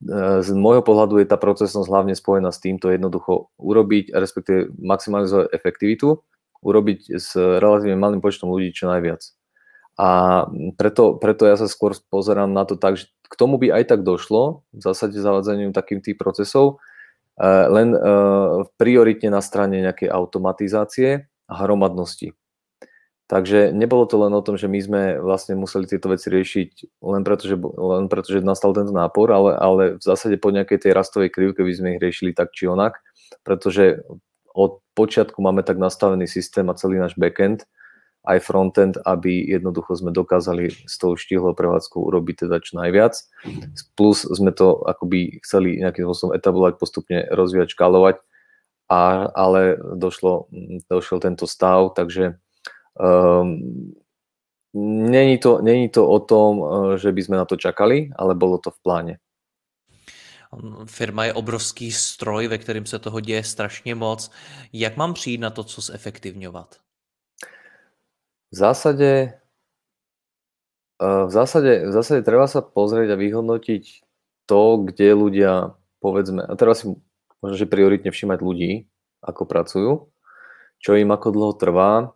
E, 0.05 0.43
z 0.43 0.49
môjho 0.53 0.83
pohľadu 0.83 1.23
je 1.23 1.27
tá 1.27 1.39
procesnosť 1.39 1.87
hlavne 1.87 2.13
spojená 2.13 2.51
s 2.51 2.59
týmto 2.59 2.91
jednoducho 2.91 3.49
urobiť, 3.57 4.11
respektíve 4.11 4.75
maximalizovať 4.75 5.55
efektivitu, 5.55 6.21
urobiť 6.61 6.99
s 7.15 7.33
relatívne 7.35 7.97
malým 7.97 8.21
počtom 8.21 8.51
ľudí 8.51 8.75
čo 8.75 8.91
najviac. 8.91 9.33
A 9.95 10.43
preto, 10.75 11.15
preto 11.15 11.47
ja 11.47 11.55
sa 11.55 11.71
skôr 11.71 11.95
pozerám 12.11 12.51
na 12.51 12.67
to 12.67 12.75
tak, 12.75 12.99
že 12.99 13.07
k 13.31 13.35
tomu 13.39 13.55
by 13.55 13.71
aj 13.71 13.95
tak 13.95 14.01
došlo, 14.03 14.67
v 14.75 14.81
zásade 14.83 15.15
zavádzaním 15.15 15.71
takým 15.71 16.03
tých 16.03 16.19
procesov, 16.19 16.83
e, 17.39 17.47
len 17.47 17.95
e, 17.95 17.99
prioritne 18.75 19.31
na 19.31 19.39
strane 19.39 19.79
nejakej 19.79 20.11
automatizácie 20.11 21.31
a 21.47 21.53
hromadnosti. 21.63 22.35
Takže 23.25 23.73
nebolo 23.73 24.05
to 24.05 24.21
len 24.21 24.37
o 24.37 24.45
tom, 24.45 24.53
že 24.53 24.69
my 24.69 24.79
sme 24.83 25.01
vlastne 25.17 25.57
museli 25.57 25.89
tieto 25.89 26.13
veci 26.13 26.29
riešiť 26.29 27.01
len 27.01 27.25
preto, 27.25 27.49
že, 27.49 27.57
len 27.57 28.05
preto, 28.05 28.29
že 28.29 28.45
nastal 28.45 28.69
tento 28.77 28.93
nápor, 28.93 29.33
ale, 29.33 29.51
ale 29.57 29.83
v 29.97 30.03
zásade 30.05 30.37
po 30.37 30.53
nejakej 30.53 30.85
tej 30.85 30.91
rastovej 30.93 31.33
krivke 31.33 31.65
by 31.65 31.73
sme 31.73 31.87
ich 31.97 32.03
riešili 32.03 32.37
tak 32.37 32.53
či 32.53 32.69
onak, 32.69 33.01
pretože 33.41 34.05
od 34.53 34.77
počiatku 34.93 35.41
máme 35.41 35.65
tak 35.65 35.81
nastavený 35.81 36.29
systém 36.29 36.69
a 36.69 36.77
celý 36.77 37.01
náš 37.01 37.17
backend, 37.17 37.65
aj 38.25 38.39
frontend, 38.41 38.97
aby 39.05 39.45
jednoducho 39.45 39.95
sme 39.95 40.11
dokázali 40.11 40.73
s 40.73 40.97
tou 40.97 41.15
štihlou 41.15 41.53
prevádzkou 41.53 42.01
urobiť 42.01 42.49
teda 42.49 42.59
čo 42.59 42.81
najviac. 42.81 43.13
Plus 43.95 44.25
sme 44.25 44.51
to 44.51 44.81
akoby 44.83 45.39
chceli 45.45 45.79
nejakým 45.79 46.09
spôsobom 46.09 46.33
etablovať, 46.33 46.73
postupne 46.81 47.23
rozvíjať, 47.29 47.77
škálovať, 47.77 48.17
a, 48.89 49.29
ale 49.33 49.77
došlo, 49.77 50.49
došiel 50.89 51.17
tento 51.21 51.49
stav, 51.49 51.93
takže 51.97 52.37
Um, 52.99 53.91
není, 55.11 55.37
to, 55.37 55.61
není 55.61 55.89
to 55.89 56.09
o 56.09 56.19
tom, 56.19 56.63
eh, 56.63 56.97
že 56.97 57.11
by 57.11 57.21
sme 57.23 57.35
na 57.37 57.45
to 57.45 57.59
čakali, 57.59 58.11
ale 58.15 58.35
bolo 58.35 58.57
to 58.57 58.71
v 58.71 58.79
pláne. 58.79 59.15
Firma 60.85 61.25
je 61.25 61.33
obrovský 61.33 61.91
stroj, 61.91 62.47
ve 62.47 62.57
kterém 62.57 62.85
se 62.85 62.99
toho 62.99 63.19
děje 63.19 63.43
strašně 63.43 63.95
moc. 63.95 64.31
Jak 64.73 64.97
mám 64.97 65.13
přijít 65.13 65.37
na 65.37 65.49
to, 65.49 65.63
co 65.63 65.81
zefektivňovat? 65.81 66.84
V 68.51 68.55
zásade, 68.55 69.37
eh, 71.01 71.23
v 71.25 71.31
zásade, 71.31 71.89
v 71.89 71.91
zásade 71.91 72.21
treba 72.21 72.45
sa 72.45 72.61
pozrieť 72.61 73.15
a 73.15 73.21
vyhodnotiť 73.21 73.83
to, 74.45 74.61
kde 74.85 75.07
ľudia, 75.17 75.73
povedzme, 76.01 76.45
a 76.45 76.53
teraz 76.53 76.85
si 76.85 76.93
možno, 77.41 77.55
že 77.57 77.65
prioritne 77.69 78.13
všímať 78.13 78.39
ľudí, 78.41 78.71
ako 79.25 79.43
pracujú, 79.49 79.91
čo 80.77 80.91
im 80.93 81.09
ako 81.09 81.27
dlho 81.33 81.53
trvá, 81.57 82.15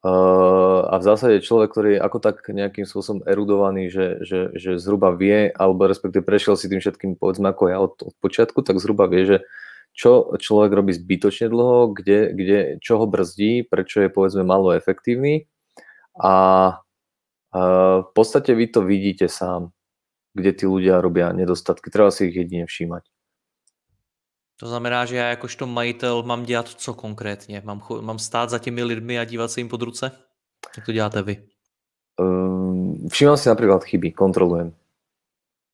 a 0.00 0.96
v 0.96 1.04
zásade 1.04 1.44
človek, 1.44 1.68
ktorý 1.76 1.90
je 1.96 2.00
ako 2.00 2.18
tak 2.24 2.40
nejakým 2.48 2.88
spôsobom 2.88 3.20
erudovaný, 3.28 3.92
že, 3.92 4.24
že, 4.24 4.48
že 4.56 4.80
zhruba 4.80 5.12
vie, 5.12 5.52
alebo 5.52 5.84
respektíve 5.84 6.24
prešiel 6.24 6.56
si 6.56 6.72
tým 6.72 6.80
všetkým, 6.80 7.20
povedzme 7.20 7.52
ako 7.52 7.64
ja 7.68 7.78
od, 7.84 8.00
od 8.08 8.14
počiatku, 8.16 8.64
tak 8.64 8.80
zhruba 8.80 9.04
vie, 9.12 9.28
že 9.28 9.38
čo 9.92 10.32
človek 10.40 10.72
robí 10.72 10.96
zbytočne 10.96 11.52
dlho, 11.52 11.92
kde, 11.92 12.32
kde, 12.32 12.58
čo 12.80 12.96
ho 12.96 13.04
brzdí, 13.04 13.68
prečo 13.68 14.00
je 14.00 14.08
povedzme 14.08 14.40
malo 14.40 14.72
efektívny 14.72 15.44
a, 16.16 16.26
a 16.26 17.60
v 18.00 18.10
podstate 18.14 18.54
vy 18.54 18.66
to 18.66 18.82
vidíte 18.82 19.28
sám, 19.28 19.70
kde 20.34 20.50
tí 20.52 20.64
ľudia 20.66 21.02
robia 21.02 21.34
nedostatky. 21.34 21.90
Treba 21.90 22.10
si 22.10 22.30
ich 22.30 22.36
jedine 22.36 22.66
všímať. 22.66 23.04
To 24.60 24.68
znamená, 24.68 25.04
že 25.04 25.16
já 25.16 25.28
jakožto 25.28 25.66
majitel 25.66 26.22
mám 26.22 26.42
dělat 26.44 26.68
co 26.68 26.94
konkrétně? 26.94 27.62
Mám, 27.64 27.80
mám 28.00 28.18
stát 28.18 28.50
za 28.50 28.58
těmi 28.58 28.84
lidmi 28.84 29.18
a 29.18 29.24
dívat 29.24 29.50
se 29.50 29.60
jim 29.60 29.68
pod 29.68 29.82
ruce? 29.82 30.12
Jak 30.76 30.86
to 30.86 30.92
děláte 30.92 31.22
vy? 31.22 31.48
Um, 32.20 33.08
všímam 33.08 33.36
si 33.36 33.48
napríklad 33.48 33.84
chyby, 33.84 34.12
kontrolujem. 34.12 34.76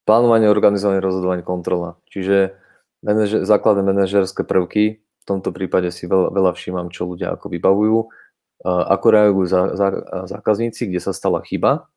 Plánovanie, 0.06 0.46
organizovanie, 0.46 1.02
rozhodovanie, 1.02 1.42
kontrola. 1.42 1.98
Čiže 2.06 2.54
manažer, 3.02 3.42
základné 3.42 3.82
manažerské 3.82 4.46
prvky, 4.46 5.02
v 5.02 5.24
tomto 5.26 5.50
prípade 5.50 5.90
si 5.90 6.06
veľa, 6.06 6.30
veľa 6.30 6.54
všímam, 6.54 6.86
čo 6.94 7.10
ľudia 7.10 7.34
ako 7.34 7.50
vybavujú, 7.50 7.98
ako 8.64 9.06
reagujú 9.12 9.46
za, 9.48 9.62
za, 9.76 9.88
zákazníci, 10.30 10.88
kde 10.88 11.00
sa 11.02 11.12
stala 11.12 11.44
chyba. 11.44 11.88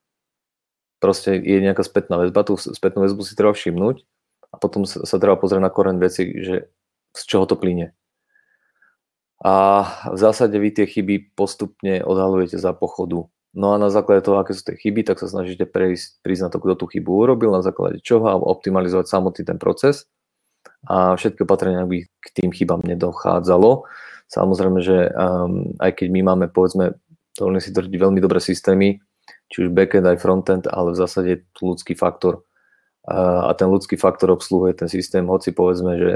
Proste 0.99 1.39
je 1.39 1.63
nejaká 1.63 1.83
spätná 1.87 2.19
väzba, 2.19 2.43
tú 2.43 2.59
spätnú 2.59 3.07
väzbu 3.07 3.23
si 3.23 3.37
treba 3.37 3.55
všimnúť 3.55 4.03
a 4.51 4.55
potom 4.59 4.83
sa, 4.83 5.07
sa 5.07 5.15
treba 5.15 5.39
pozrieť 5.39 5.63
na 5.63 5.71
koren 5.71 5.95
veci, 5.95 6.27
že 6.43 6.67
z 7.15 7.21
čoho 7.23 7.47
to 7.47 7.55
plyne. 7.55 7.95
A 9.39 9.87
v 10.11 10.17
zásade 10.19 10.59
vy 10.59 10.75
tie 10.75 10.83
chyby 10.83 11.31
postupne 11.31 12.03
odhalujete 12.03 12.59
za 12.59 12.75
pochodu. 12.75 13.31
No 13.55 13.73
a 13.73 13.81
na 13.81 13.87
základe 13.89 14.27
toho, 14.27 14.37
aké 14.37 14.51
sú 14.51 14.67
tie 14.67 14.75
chyby, 14.75 15.07
tak 15.07 15.17
sa 15.17 15.31
snažíte 15.31 15.63
prejsť, 15.65 16.21
prísť 16.21 16.43
na 16.45 16.49
to, 16.51 16.59
kto 16.59 16.73
tú 16.75 16.85
chybu 16.91 17.09
urobil, 17.09 17.55
na 17.55 17.63
základe 17.63 18.03
čoho 18.03 18.27
a 18.27 18.35
optimalizovať 18.35 19.07
samotný 19.07 19.47
ten 19.47 19.57
proces. 19.57 20.05
A 20.85 21.15
všetky 21.15 21.47
opatrenia, 21.47 21.87
aby 21.87 22.05
k 22.05 22.27
tým 22.35 22.51
chybám 22.51 22.83
nedochádzalo. 22.83 23.87
Samozrejme, 24.29 24.79
že 24.85 25.09
um, 25.09 25.73
aj 25.81 25.99
keď 25.99 26.07
my 26.13 26.21
máme, 26.21 26.45
povedzme, 26.53 26.93
dovolím 27.33 27.61
si 27.61 27.73
tvrdiť 27.73 27.97
veľmi 27.97 28.19
dobré 28.21 28.37
systémy, 28.37 29.01
či 29.49 29.65
už 29.65 29.73
backend 29.73 30.05
aj 30.05 30.21
frontend, 30.21 30.65
ale 30.69 30.93
v 30.93 30.99
zásade 31.01 31.27
je 31.33 31.39
tu 31.57 31.73
ľudský 31.73 31.97
faktor. 31.97 32.45
A 33.09 33.49
ten 33.57 33.65
ľudský 33.65 33.97
faktor 33.97 34.29
obsluhuje 34.29 34.77
ten 34.77 34.85
systém, 34.85 35.25
hoci 35.25 35.49
povedzme, 35.49 35.97
že 35.97 36.11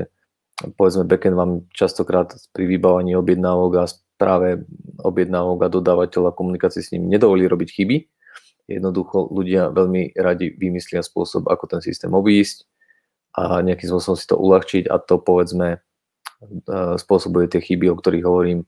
povedzme 0.78 1.10
backend 1.10 1.34
vám 1.34 1.66
častokrát 1.74 2.30
pri 2.54 2.70
vybávaní 2.70 3.18
objednávok 3.18 3.72
a 3.82 3.90
správe 3.90 4.62
objednávok 5.02 5.66
a 5.66 5.74
dodávateľa 5.74 6.38
komunikácie 6.38 6.86
s 6.86 6.94
ním 6.94 7.10
nedovolí 7.10 7.50
robiť 7.50 7.70
chyby. 7.74 7.98
Jednoducho 8.70 9.34
ľudia 9.34 9.74
veľmi 9.74 10.14
radi 10.14 10.54
vymyslia 10.54 11.02
spôsob, 11.02 11.50
ako 11.50 11.66
ten 11.66 11.82
systém 11.82 12.14
obísť 12.14 12.70
a 13.34 13.66
nejakým 13.66 13.90
spôsobom 13.90 14.14
si 14.14 14.30
to 14.30 14.38
uľahčiť 14.38 14.86
a 14.94 15.02
to 15.02 15.18
povedzme 15.18 15.82
spôsobuje 17.00 17.50
tie 17.50 17.62
chyby, 17.62 17.92
o 17.92 18.00
ktorých 18.00 18.26
hovorím. 18.26 18.60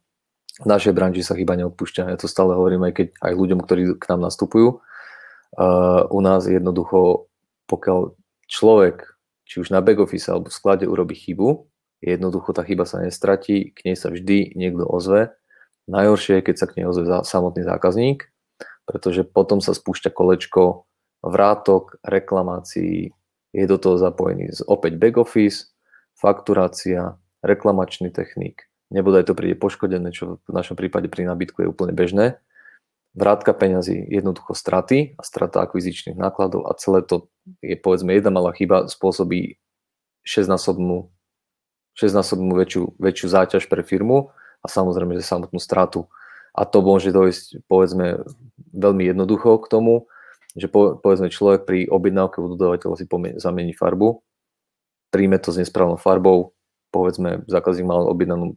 V 0.62 0.68
našej 0.68 0.96
branži 0.96 1.24
sa 1.24 1.36
chyba 1.36 1.60
neodpúšťa. 1.60 2.12
Ja 2.12 2.18
to 2.20 2.32
stále 2.32 2.56
hovorím 2.56 2.88
aj 2.88 2.94
keď 2.96 3.08
aj 3.20 3.34
ľuďom, 3.36 3.60
ktorí 3.60 3.82
k 4.00 4.06
nám 4.12 4.28
nastupujú. 4.28 4.80
U 6.12 6.20
nás 6.24 6.48
jednoducho, 6.48 7.28
pokiaľ 7.68 8.16
človek, 8.48 9.04
či 9.46 9.62
už 9.62 9.72
na 9.72 9.84
back 9.84 10.00
office 10.00 10.32
alebo 10.32 10.48
v 10.48 10.58
sklade 10.58 10.86
urobí 10.88 11.16
chybu, 11.16 11.68
Jednoducho 12.06 12.54
tá 12.54 12.62
chyba 12.62 12.86
sa 12.86 13.02
nestratí, 13.02 13.74
k 13.74 13.80
nej 13.90 13.98
sa 13.98 14.14
vždy 14.14 14.54
niekto 14.54 14.86
ozve. 14.86 15.34
Najhoršie 15.90 16.38
je, 16.42 16.46
keď 16.46 16.56
sa 16.62 16.68
k 16.70 16.76
nej 16.78 16.86
ozve 16.86 17.10
samotný 17.10 17.66
zákazník, 17.66 18.30
pretože 18.86 19.26
potom 19.26 19.58
sa 19.58 19.74
spúšťa 19.74 20.14
kolečko 20.14 20.86
vrátok, 21.26 21.98
reklamácií, 22.06 23.10
je 23.56 23.66
do 23.66 23.78
toho 23.82 23.98
zapojený 23.98 24.54
opäť 24.70 25.02
back 25.02 25.18
office, 25.18 25.74
fakturácia, 26.14 27.18
reklamačný 27.46 28.10
technik, 28.10 28.66
nebodaj 28.90 29.30
to 29.30 29.38
príde 29.38 29.62
poškodené, 29.62 30.10
čo 30.10 30.42
v 30.42 30.52
našom 30.52 30.74
prípade 30.74 31.08
pri 31.08 31.30
nábytku 31.30 31.62
je 31.62 31.72
úplne 31.72 31.94
bežné. 31.94 32.42
Vrátka 33.16 33.56
peňazí, 33.56 33.96
jednoducho 34.12 34.52
straty 34.52 35.16
a 35.16 35.24
strata 35.24 35.64
akvizičných 35.64 36.20
nákladov 36.20 36.68
a 36.68 36.76
celé 36.76 37.00
to 37.00 37.32
je 37.64 37.80
povedzme 37.80 38.12
jedna 38.12 38.28
malá 38.28 38.52
chyba 38.52 38.92
spôsobí 38.92 39.56
6-násobnú 40.28 41.08
6-násobnú 41.96 42.54
väčšiu, 42.60 42.84
väčšiu 43.00 43.28
záťaž 43.32 43.64
pre 43.72 43.82
firmu 43.82 44.36
a 44.60 44.68
samozrejme, 44.68 45.16
že 45.16 45.24
samotnú 45.24 45.64
stratu. 45.64 46.12
A 46.52 46.68
to 46.68 46.84
môže 46.84 47.12
dojsť, 47.12 47.68
povedzme, 47.72 48.24
veľmi 48.76 49.04
jednoducho 49.12 49.60
k 49.64 49.72
tomu, 49.72 50.08
že 50.56 50.72
po, 50.72 51.00
povedzme 51.00 51.32
človek 51.32 51.68
pri 51.68 51.80
objednávke 51.88 52.40
u 52.40 52.52
dodávateľa 52.52 52.96
si 53.00 53.06
pomie, 53.08 53.36
zamení 53.40 53.76
farbu, 53.76 54.24
príjme 55.12 55.40
to 55.40 55.52
s 55.52 55.60
nesprávnou 55.60 56.00
farbou, 56.00 56.55
povedzme 56.96 57.44
zákazník 57.52 57.84
mal 57.84 58.08
objednanú 58.08 58.56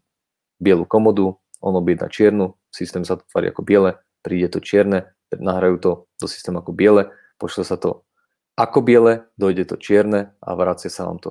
bielu 0.63 0.87
komodu, 0.87 1.35
on 1.59 1.75
objedná 1.75 2.07
čiernu, 2.07 2.55
systém 2.71 3.03
sa 3.03 3.19
to 3.19 3.27
tvári 3.27 3.51
ako 3.51 3.67
biele, 3.67 3.99
príde 4.23 4.47
to 4.55 4.63
čierne, 4.63 5.11
nahrajú 5.35 5.77
to 5.83 5.91
do 6.23 6.27
systému 6.31 6.63
ako 6.63 6.71
biele, 6.71 7.11
pošle 7.43 7.67
sa 7.67 7.75
to 7.75 8.07
ako 8.55 8.79
biele, 8.83 9.27
dojde 9.35 9.67
to 9.67 9.77
čierne 9.79 10.35
a 10.39 10.51
vracia 10.55 10.91
sa 10.91 11.11
vám 11.11 11.19
to. 11.19 11.31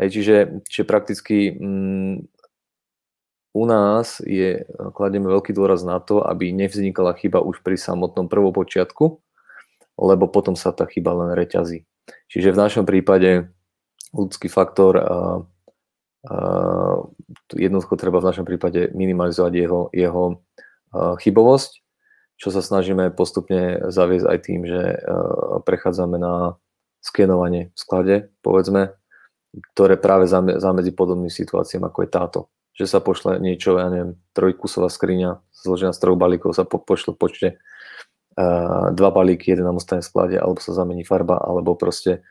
Hej, 0.00 0.16
čiže, 0.16 0.36
čiže 0.64 0.84
prakticky 0.88 1.52
mm, 1.52 2.24
u 3.52 3.64
nás 3.68 4.24
je, 4.24 4.64
kladieme 4.96 5.28
veľký 5.28 5.52
dôraz 5.52 5.84
na 5.84 6.00
to, 6.00 6.24
aby 6.24 6.52
nevznikala 6.56 7.16
chyba 7.16 7.44
už 7.44 7.60
pri 7.60 7.76
samotnom 7.76 8.28
prvopočiatku, 8.28 9.04
lebo 10.00 10.24
potom 10.32 10.56
sa 10.56 10.72
tá 10.72 10.88
chyba 10.88 11.12
len 11.12 11.36
reťazí. 11.36 11.84
Čiže 12.32 12.56
v 12.56 12.60
našom 12.60 12.84
prípade 12.88 13.52
ľudský 14.16 14.48
faktor 14.48 14.96
jednoducho 17.56 17.96
treba 17.96 18.20
v 18.20 18.28
našom 18.28 18.44
prípade 18.44 18.92
minimalizovať 18.92 19.52
jeho, 19.56 19.80
jeho 19.94 20.24
a, 20.92 21.16
chybovosť 21.16 21.80
čo 22.40 22.48
sa 22.48 22.64
snažíme 22.64 23.12
postupne 23.12 23.92
zaviesť 23.92 24.26
aj 24.26 24.38
tým, 24.40 24.64
že 24.64 24.80
eh, 24.80 25.00
prechádzame 25.60 26.16
na 26.16 26.56
skenovanie 27.04 27.68
v 27.76 27.78
sklade, 27.78 28.14
povedzme, 28.40 28.96
ktoré 29.72 30.00
práve 30.00 30.24
zamedzi 30.56 30.92
podobným 30.96 31.32
situáciám, 31.32 31.88
ako 31.88 31.98
je 32.04 32.10
táto. 32.12 32.40
Že 32.76 32.86
sa 32.88 32.98
pošle 33.00 33.40
niečo, 33.40 33.76
ja 33.76 33.88
neviem, 33.92 34.16
trojkusová 34.32 34.88
skriňa, 34.88 35.40
zložená 35.64 35.92
z 35.96 36.00
troch 36.00 36.16
balíkov, 36.16 36.52
sa 36.52 36.68
po, 36.68 36.76
pošle 36.76 37.16
počte 37.16 37.56
uh, 38.36 38.92
dva 38.92 39.10
balíky, 39.10 39.50
jeden 39.50 39.64
nám 39.64 39.80
ostane 39.80 40.04
v 40.04 40.12
sklade, 40.12 40.36
alebo 40.36 40.60
sa 40.60 40.76
zamení 40.76 41.02
farba, 41.08 41.40
alebo 41.40 41.72
proste 41.72 42.22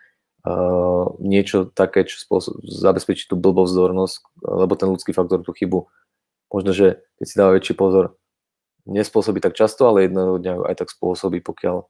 uh, 0.45 1.05
niečo 1.19 1.67
také, 1.71 2.05
čo 2.05 2.21
spôsob, 2.21 2.63
zabezpečí 2.63 3.27
tú 3.27 3.35
blbovzdornosť, 3.35 4.43
lebo 4.43 4.73
ten 4.75 4.89
ľudský 4.91 5.11
faktor 5.11 5.43
tú 5.43 5.51
chybu, 5.51 5.87
možno, 6.53 6.71
že 6.71 7.03
keď 7.19 7.25
si 7.27 7.35
dáva 7.39 7.55
väčší 7.55 7.73
pozor, 7.75 8.19
nespôsobí 8.89 9.39
tak 9.41 9.53
často, 9.53 9.85
ale 9.85 10.07
jedného 10.07 10.39
dňa 10.39 10.53
aj 10.69 10.75
tak 10.85 10.89
spôsobí, 10.89 11.43
pokiaľ, 11.45 11.85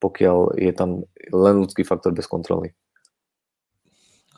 pokiaľ 0.00 0.36
je 0.56 0.72
tam 0.72 1.04
len 1.32 1.54
ľudský 1.60 1.84
faktor 1.84 2.16
bez 2.16 2.26
kontroly. 2.26 2.72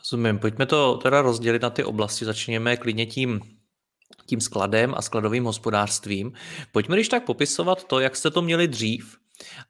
Rozumím. 0.03 0.39
Pojďme 0.39 0.67
to 0.67 0.97
teda 0.97 1.23
rozdělit 1.23 1.63
na 1.63 1.71
ty 1.71 1.85
oblasti. 1.85 2.25
Začněme 2.25 2.77
klidně 2.77 3.07
tím, 3.07 3.41
tím 4.27 4.41
skladem 4.41 4.95
a 4.97 5.03
skladovým 5.03 5.45
hospodářstvím. 5.45 6.33
Pojďme 6.73 6.97
když 6.97 7.09
tak 7.09 7.25
popisovat 7.25 7.85
to, 7.85 8.01
jak 8.01 8.17
jste 8.17 8.31
to 8.31 8.43
měli 8.43 8.69
dřív 8.69 9.22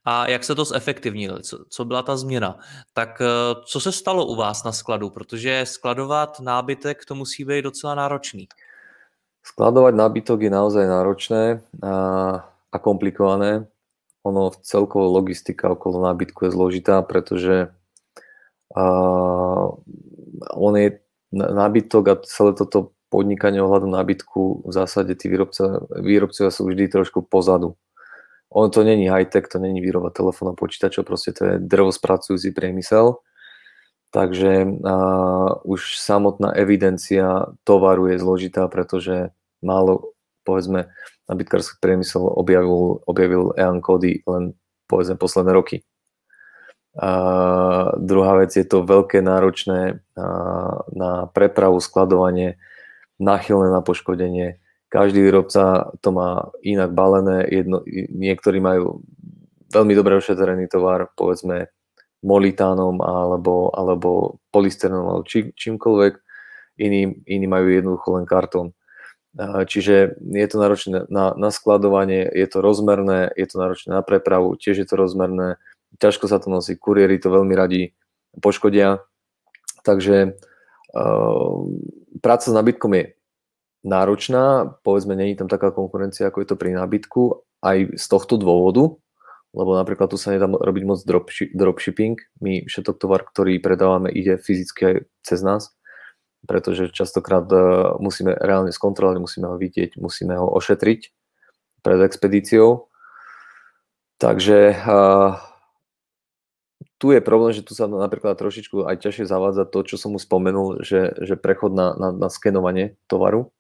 a 0.05 0.29
jak 0.29 0.45
se 0.45 0.55
to 0.55 0.65
zefektivnili, 0.65 1.43
co, 1.43 1.65
co 1.69 1.85
byla 1.85 2.03
ta 2.03 2.17
změna. 2.17 2.59
Tak 2.93 3.21
eh, 3.21 3.27
co 3.65 3.81
se 3.81 3.93
stalo 3.93 4.27
u 4.27 4.35
vás 4.35 4.65
na 4.65 4.73
skladu? 4.73 5.11
Protože 5.11 5.67
skladovat 5.67 6.41
nábytek 6.41 7.05
to 7.05 7.15
musí 7.15 7.45
být 7.45 7.63
docela 7.63 7.95
náročný. 7.95 8.49
Skladovať 9.43 9.95
nábytok 9.95 10.39
je 10.43 10.51
naozaj 10.51 10.87
náročné 10.87 11.43
a, 11.83 11.95
a 12.73 12.77
komplikované. 12.79 13.67
Ono 14.23 14.55
celkovo 14.63 15.11
logistika 15.11 15.75
okolo 15.75 15.99
nábytku 15.99 16.47
je 16.47 16.55
zložitá, 16.55 17.03
pretože 17.03 17.75
a, 18.71 18.85
on 20.55 20.75
je 20.79 21.03
nábytok 21.35 22.05
a 22.09 22.15
celé 22.23 22.55
toto 22.55 22.95
podnikanie 23.13 23.61
ohľadom 23.61 23.93
nábytku 23.93 24.65
v 24.65 24.73
zásade 24.73 25.13
tí 25.21 25.29
výrobca, 25.29 25.85
výrobcovia 26.01 26.49
sú 26.49 26.65
vždy 26.65 26.89
trošku 26.89 27.21
pozadu. 27.29 27.77
On 28.53 28.71
to 28.71 28.85
není 28.85 29.09
high-tech, 29.09 29.49
to 29.49 29.59
není 29.59 29.81
výroba 29.81 30.11
telefónov, 30.11 30.61
počítačov, 30.61 31.09
proste 31.09 31.33
to 31.33 31.43
je 31.45 31.55
drvospracujúci 31.59 32.53
priemysel. 32.53 33.17
Takže 34.13 34.69
uh, 34.69 35.49
už 35.65 35.97
samotná 35.97 36.53
evidencia 36.53 37.49
tovaru 37.65 38.13
je 38.13 38.21
zložitá, 38.21 38.69
pretože 38.69 39.33
málo, 39.65 40.13
povedzme, 40.45 40.93
nabytkársky 41.33 41.81
priemysel 41.81 42.29
objavil, 42.29 43.01
objavil 43.09 43.57
EAN 43.57 43.81
kódy 43.81 44.21
len, 44.29 44.53
povedzme, 44.85 45.17
posledné 45.17 45.53
roky. 45.57 45.81
A 46.93 47.11
druhá 47.97 48.37
vec 48.37 48.53
je 48.53 48.69
to 48.69 48.85
veľké 48.85 49.25
náročné 49.25 50.05
na, 50.13 50.31
na 50.93 51.13
prepravu, 51.33 51.81
skladovanie, 51.81 52.61
náchylné 53.17 53.73
na 53.73 53.81
poškodenie. 53.81 54.61
Každý 54.93 55.25
výrobca 55.25 55.89
to 56.05 56.13
má 56.13 56.53
inak 56.61 56.93
balené, 56.93 57.49
jedno, 57.49 57.81
niektorí 58.13 58.61
majú 58.61 59.01
veľmi 59.73 59.97
dobre 59.97 60.21
ošetrený 60.21 60.69
tovar, 60.69 61.09
povedzme 61.17 61.73
molitánom 62.21 63.01
alebo, 63.01 63.73
alebo 63.73 64.37
polysterenom 64.53 65.07
alebo 65.09 65.25
či, 65.25 65.49
čímkoľvek, 65.57 66.13
iní, 66.85 67.25
iní 67.25 67.47
majú 67.49 67.73
jednoducho 67.73 68.21
len 68.21 68.29
kartón. 68.29 68.77
Čiže 69.41 70.21
je 70.21 70.47
to 70.53 70.57
náročné 70.61 71.09
na, 71.09 71.33
na 71.41 71.49
skladovanie, 71.49 72.29
je 72.29 72.45
to 72.53 72.61
rozmerné, 72.61 73.33
je 73.33 73.49
to 73.49 73.57
náročné 73.65 73.97
na 73.97 74.05
prepravu, 74.05 74.61
tiež 74.61 74.85
je 74.85 74.87
to 74.93 75.01
rozmerné, 75.01 75.57
ťažko 75.97 76.29
sa 76.29 76.37
to 76.37 76.53
nosí, 76.53 76.77
kuriéri 76.77 77.17
to 77.17 77.33
veľmi 77.33 77.57
radi 77.57 77.97
poškodia. 78.45 79.01
Takže 79.89 80.37
uh, 80.37 81.59
práca 82.21 82.45
s 82.45 82.53
nábytkom 82.53 82.93
je 82.93 83.05
náročná, 83.83 84.79
povedzme, 84.87 85.19
není 85.19 85.35
tam 85.35 85.51
taká 85.51 85.75
konkurencia, 85.75 86.31
ako 86.31 86.39
je 86.43 86.49
to 86.55 86.57
pri 86.59 86.71
nábytku, 86.79 87.43
aj 87.63 87.99
z 87.99 88.07
tohto 88.11 88.39
dôvodu, 88.39 88.99
lebo 89.53 89.77
napríklad 89.77 90.09
tu 90.11 90.17
sa 90.17 90.33
nedá 90.35 90.49
robiť 90.49 90.83
moc 90.87 90.99
dropshipping. 91.55 92.17
My 92.41 92.65
všetok 92.67 92.97
tovar, 92.97 93.23
ktorý 93.29 93.61
predávame, 93.61 94.09
ide 94.09 94.41
fyzicky 94.41 94.81
aj 94.83 94.97
cez 95.23 95.41
nás, 95.45 95.77
pretože 96.49 96.91
častokrát 96.91 97.47
e, 97.53 97.59
musíme 98.01 98.33
reálne 98.35 98.73
skontrolovať, 98.73 99.19
musíme 99.21 99.47
ho 99.53 99.57
vidieť, 99.61 100.01
musíme 100.01 100.35
ho 100.41 100.49
ošetriť 100.49 101.01
pred 101.83 102.01
expedíciou. 102.01 102.89
Takže 104.23 104.79
uh, 104.87 105.35
tu 107.03 107.11
je 107.11 107.19
problém, 107.19 107.51
že 107.51 107.67
tu 107.67 107.75
sa 107.75 107.91
napríklad 107.91 108.39
trošičku 108.39 108.87
aj 108.87 109.03
ťažšie 109.03 109.27
zavádza 109.27 109.67
to, 109.67 109.83
čo 109.83 109.99
som 109.99 110.15
mu 110.15 110.23
spomenul, 110.23 110.87
že, 110.87 111.19
že 111.19 111.35
prechod 111.35 111.75
na, 111.75 111.99
na, 111.99 112.15
na 112.15 112.31
skenovanie 112.31 112.95
tovaru. 113.11 113.51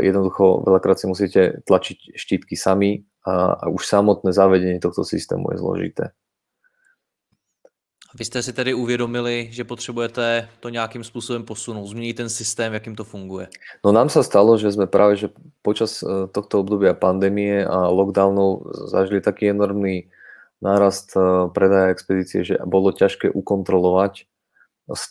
Jednoducho 0.00 0.66
veľakrát 0.66 0.98
si 0.98 1.06
musíte 1.06 1.62
tlačiť 1.62 2.18
štítky 2.18 2.58
sami, 2.58 3.06
a, 3.26 3.52
a 3.52 3.64
už 3.68 3.84
samotné 3.84 4.32
zavedenie 4.32 4.80
tohto 4.80 5.04
systému 5.04 5.52
je 5.52 5.58
zložité. 5.58 6.04
Vy 8.14 8.24
jste 8.24 8.42
si 8.42 8.52
tedy 8.52 8.74
uvědomili, 8.74 9.48
že 9.50 9.64
potřebujete 9.64 10.48
to 10.60 10.68
nějakým 10.68 11.04
způsobem 11.04 11.44
posunout, 11.44 11.86
změnit 11.86 12.14
ten 12.14 12.28
systém, 12.28 12.74
jakým 12.74 12.96
to 12.96 13.04
funguje? 13.04 13.46
No 13.86 13.92
nám 13.94 14.10
sa 14.10 14.26
stalo, 14.26 14.58
že 14.58 14.74
sme 14.74 14.90
práve 14.90 15.14
že 15.14 15.30
počas 15.62 16.02
e, 16.02 16.26
tohto 16.26 16.66
obdobia 16.66 16.98
pandémie 16.98 17.62
a 17.62 17.86
lockdownov 17.86 18.66
zažili 18.90 19.22
taký 19.22 19.54
enormný 19.54 20.10
nárast 20.58 21.14
e, 21.14 21.22
predaja 21.54 21.94
expedície, 21.94 22.42
že 22.42 22.58
bolo 22.66 22.90
ťažké 22.90 23.30
ukontrolovať 23.30 24.26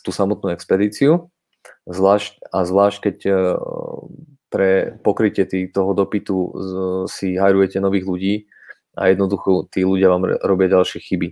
tú 0.04 0.12
samotnú 0.12 0.52
expedíciu, 0.52 1.32
zvlášť, 1.88 2.52
a 2.52 2.68
zvlášť 2.68 2.98
keď 3.00 3.16
e, 3.24 3.32
pre 4.50 4.98
pokrytie 5.00 5.46
tý, 5.46 5.70
toho 5.70 5.94
dopytu 5.94 6.36
si 7.06 7.38
hajrujete 7.38 7.78
nových 7.78 8.04
ľudí 8.04 8.34
a 8.98 9.08
jednoducho 9.08 9.70
tí 9.70 9.86
ľudia 9.86 10.10
vám 10.10 10.26
robia 10.42 10.68
ďalšie 10.68 10.98
chyby. 10.98 11.28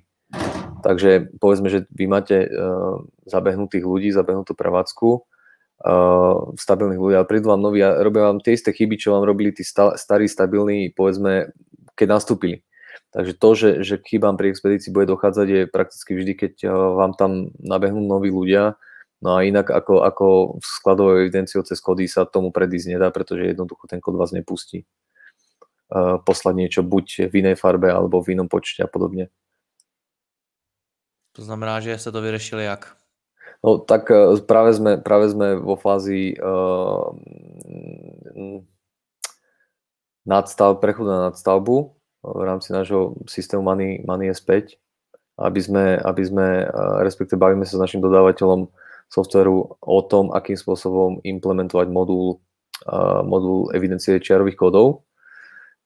Takže 0.79 1.35
povedzme, 1.43 1.67
že 1.67 1.91
vy 1.91 2.07
máte 2.07 2.47
uh, 2.47 3.03
zabehnutých 3.27 3.83
ľudí, 3.83 4.09
zabehnutú 4.15 4.55
prevádzku, 4.55 5.09
uh, 5.11 6.55
stabilných 6.55 7.03
ľudí, 7.03 7.15
ale 7.19 7.27
prídu 7.27 7.51
vám 7.51 7.59
noví 7.59 7.83
a 7.83 7.99
robia 7.99 8.31
vám 8.31 8.39
tie 8.39 8.55
isté 8.55 8.71
chyby, 8.71 8.95
čo 8.95 9.19
vám 9.19 9.27
robili 9.27 9.51
tí 9.51 9.67
sta- 9.67 9.99
starí, 9.99 10.31
stabilní, 10.31 10.95
povedzme, 10.95 11.51
keď 11.99 12.07
nastúpili. 12.07 12.63
Takže 13.11 13.33
to, 13.35 13.51
že, 13.59 13.71
že 13.83 13.95
k 13.99 14.17
chybám 14.17 14.39
pri 14.39 14.55
expedícii 14.55 14.95
bude 14.95 15.11
dochádzať, 15.11 15.47
je 15.51 15.63
prakticky 15.67 16.15
vždy, 16.15 16.33
keď 16.39 16.53
uh, 16.71 16.73
vám 16.95 17.13
tam 17.19 17.51
nabehnú 17.59 17.99
noví 17.99 18.31
ľudia, 18.31 18.79
No 19.19 19.35
a 19.35 19.43
inak 19.43 19.67
ako, 19.75 20.07
ako 20.07 20.27
skladovou 20.63 21.19
evidenciou 21.19 21.67
cez 21.67 21.83
kody 21.83 22.07
sa 22.07 22.23
tomu 22.23 22.55
predísť 22.55 22.95
nedá, 22.95 23.11
pretože 23.11 23.51
jednoducho 23.51 23.91
ten 23.91 23.99
kód 23.99 24.15
vás 24.15 24.31
nepustí 24.31 24.87
uh, 25.91 26.23
poslať 26.23 26.55
niečo 26.55 26.81
buď 26.87 27.27
v 27.27 27.35
inej 27.43 27.59
farbe 27.59 27.91
alebo 27.91 28.23
v 28.23 28.39
inom 28.39 28.47
počte 28.47 28.87
a 28.87 28.91
podobne. 28.91 29.27
To 31.35 31.43
znamená, 31.43 31.83
že 31.83 31.99
sa 31.99 32.15
to 32.15 32.23
vyriešili 32.23 32.63
jak? 32.63 32.95
No 33.59 33.83
tak 33.83 34.07
uh, 34.07 34.39
práve 34.39 34.79
sme, 34.79 35.03
práve 35.03 35.35
sme 35.35 35.59
vo 35.59 35.75
fázi 35.75 36.39
uh, 36.39 37.11
nadstav, 40.23 40.79
prechodu 40.79 41.11
na 41.11 41.21
nadstavbu 41.35 41.77
v 42.23 42.43
rámci 42.47 42.71
nášho 42.71 43.19
systému 43.27 43.67
Money, 43.67 44.07
Money 44.07 44.31
S5, 44.31 44.79
aby 45.43 45.61
sme, 45.63 45.99
aby 46.03 46.23
sme 46.23 46.47
respektíve 47.03 47.39
bavíme 47.39 47.67
sa 47.67 47.79
s 47.79 47.83
našim 47.83 48.03
dodávateľom 48.03 48.71
softveru 49.09 49.81
o 49.81 50.01
tom, 50.05 50.31
akým 50.31 50.57
spôsobom 50.57 51.21
implementovať 51.25 51.89
modul, 51.89 52.41
uh, 52.87 53.25
modul 53.25 53.73
evidencie 53.73 54.21
čiarových 54.21 54.61
kódov, 54.61 55.09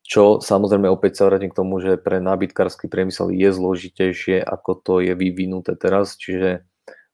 čo 0.03 0.43
samozrejme 0.43 0.91
opäť 0.91 1.23
sa 1.23 1.31
vrátim 1.31 1.51
k 1.51 1.59
tomu, 1.59 1.79
že 1.79 1.95
pre 1.97 2.19
nábytkársky 2.19 2.91
priemysel 2.91 3.31
je 3.31 3.49
zložitejšie, 3.55 4.43
ako 4.43 4.71
to 4.83 4.95
je 4.99 5.15
vyvinuté 5.15 5.79
teraz, 5.79 6.19
čiže 6.19 6.67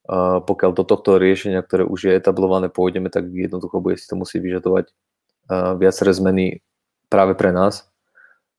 uh, 0.08 0.40
pokiaľ 0.40 0.70
do 0.72 0.84
tohto 0.88 1.20
riešenia, 1.20 1.60
ktoré 1.60 1.84
už 1.84 2.08
je 2.08 2.12
etablované, 2.16 2.72
pôjdeme, 2.72 3.12
tak 3.12 3.28
jednoducho 3.28 3.84
bude 3.84 4.00
si 4.00 4.08
to 4.08 4.16
musieť 4.16 4.40
vyžadovať 4.40 4.86
viaceré 5.80 6.12
zmeny 6.12 6.60
práve 7.08 7.32
pre 7.32 7.56
nás, 7.56 7.88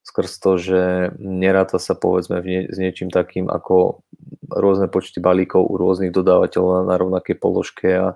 skrz 0.10 0.32
to, 0.42 0.52
že 0.58 0.82
neráta 1.22 1.78
sa 1.78 1.94
povedzme 1.94 2.42
nie, 2.42 2.66
s 2.66 2.82
niečím 2.82 3.14
takým 3.14 3.46
ako 3.46 4.02
rôzne 4.50 4.90
počty 4.90 5.22
balíkov 5.22 5.70
u 5.70 5.78
rôznych 5.78 6.10
dodávateľov 6.10 6.90
na 6.90 6.98
rovnaké 6.98 7.38
položke 7.38 7.88
a 7.94 8.08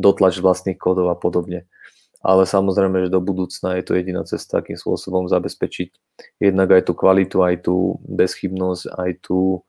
dotlač 0.00 0.40
vlastných 0.40 0.80
kódov 0.80 1.12
a 1.12 1.16
podobne. 1.20 1.68
Ale 2.24 2.48
samozrejme, 2.48 3.04
že 3.04 3.12
do 3.12 3.20
budúcna 3.20 3.76
je 3.76 3.84
to 3.84 4.00
jediná 4.00 4.24
cesta, 4.24 4.64
akým 4.64 4.80
spôsobom 4.80 5.28
zabezpečiť 5.28 5.92
jednak 6.40 6.72
aj 6.72 6.88
tú 6.88 6.92
kvalitu, 6.96 7.44
aj 7.44 7.68
tú 7.68 8.00
bezchybnosť, 8.08 8.96
aj 8.96 9.10
tú 9.20 9.60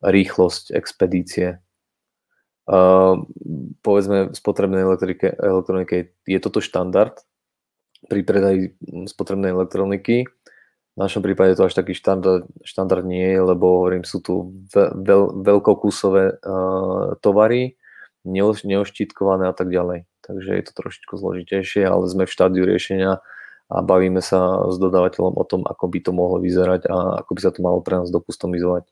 rýchlosť 0.00 0.72
expedície. 0.72 1.60
Uh, 2.68 3.28
povedzme, 3.84 4.32
v 4.32 4.36
spotrebnej 4.36 4.84
elektronike 4.84 6.16
je 6.24 6.38
toto 6.40 6.64
štandard 6.64 7.16
pri 8.06 8.20
predaji 8.22 8.60
spotrebnej 9.10 9.52
elektroniky. 9.52 10.28
V 10.98 11.06
našom 11.06 11.22
prípade 11.22 11.54
to 11.54 11.70
až 11.70 11.78
taký 11.78 11.94
štandard, 11.94 12.42
štandard 12.66 13.06
nie 13.06 13.38
je, 13.38 13.38
lebo 13.38 13.78
hovorím, 13.78 14.02
sú 14.02 14.18
tu 14.18 14.50
veľ, 14.74 15.46
veľkokusové 15.46 16.42
uh, 16.42 17.14
tovary, 17.22 17.78
neoštítkované 18.26 19.46
a 19.46 19.54
tak 19.54 19.70
ďalej. 19.70 20.10
Takže 20.26 20.50
je 20.58 20.64
to 20.66 20.72
trošičku 20.74 21.14
zložitejšie, 21.14 21.86
ale 21.86 22.10
sme 22.10 22.26
v 22.26 22.34
štádiu 22.34 22.66
riešenia 22.66 23.22
a 23.70 23.76
bavíme 23.78 24.18
sa 24.18 24.66
s 24.66 24.76
dodávateľom 24.82 25.38
o 25.38 25.44
tom, 25.46 25.62
ako 25.62 25.86
by 25.86 25.98
to 26.02 26.10
mohlo 26.10 26.42
vyzerať 26.42 26.90
a 26.90 27.22
ako 27.22 27.30
by 27.30 27.40
sa 27.46 27.50
to 27.54 27.60
malo 27.62 27.78
pre 27.78 28.02
nás 28.02 28.10
dokustomizovať. 28.10 28.90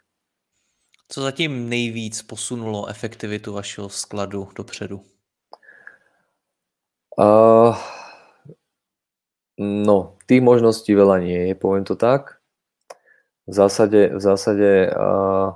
Co 1.11 1.19
zatím 1.23 1.67
nejvíc 1.67 2.23
posunulo 2.23 2.87
efektivitu 2.87 3.53
vašeho 3.53 3.89
skladu 3.89 4.49
dopředu? 4.55 5.03
Uh, 7.19 7.77
no, 9.61 10.17
tých 10.29 10.41
možností 10.45 10.93
veľa 10.93 11.21
nie 11.25 11.41
je, 11.51 11.55
poviem 11.57 11.85
to 11.85 11.97
tak. 11.97 12.41
V 13.47 13.55
zásade, 13.55 14.17
v 14.17 14.21
zásade 14.21 14.91
uh, 14.91 15.55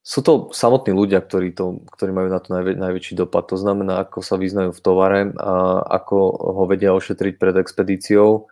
sú 0.00 0.20
to 0.26 0.32
samotní 0.50 0.90
ľudia, 0.92 1.22
ktorí, 1.22 1.54
to, 1.54 1.86
ktorí 1.86 2.10
majú 2.10 2.28
na 2.28 2.40
to 2.42 2.50
najvä, 2.50 2.74
najväčší 2.76 3.14
dopad. 3.14 3.46
To 3.52 3.56
znamená, 3.56 4.02
ako 4.02 4.20
sa 4.26 4.34
vyznajú 4.36 4.74
v 4.74 4.82
tovare, 4.82 5.20
a 5.38 5.80
ako 5.86 6.16
ho 6.60 6.62
vedia 6.66 6.90
ošetriť 6.96 7.38
pred 7.38 7.56
expedíciou, 7.56 8.50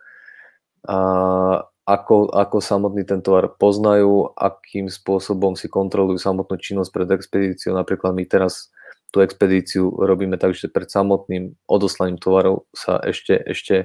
a 0.87 0.97
ako, 1.89 2.29
ako 2.31 2.57
samotný 2.61 3.01
ten 3.03 3.19
tovar 3.25 3.49
poznajú, 3.57 4.31
akým 4.37 4.93
spôsobom 4.93 5.57
si 5.57 5.65
kontrolujú 5.65 6.21
samotnú 6.21 6.55
činnosť 6.61 6.91
pred 6.93 7.09
expedíciou. 7.09 7.73
Napríklad 7.73 8.13
my 8.13 8.23
teraz 8.29 8.69
tú 9.09 9.25
expedíciu 9.25 9.89
robíme 9.89 10.37
tak, 10.37 10.53
že 10.53 10.69
pred 10.69 10.89
samotným 10.89 11.57
odoslaním 11.65 12.21
tovarov 12.21 12.69
sa 12.73 13.01
ešte, 13.01 13.35
ešte 13.35 13.75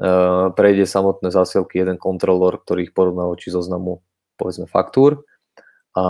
uh, 0.00 0.52
prejde 0.52 0.84
samotné 0.84 1.32
zásielky 1.32 1.80
jeden 1.80 1.96
kontrolór, 1.96 2.60
ktorý 2.60 2.90
ich 2.90 2.94
porovná 2.96 3.24
voči 3.24 3.48
zoznamu 3.48 4.04
povedzme 4.36 4.68
faktúr 4.68 5.24
a 5.96 6.04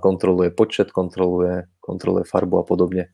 kontroluje 0.00 0.54
počet, 0.54 0.94
kontroluje, 0.94 1.66
kontroluje 1.82 2.24
farbu 2.24 2.62
a 2.62 2.64
podobne. 2.64 3.10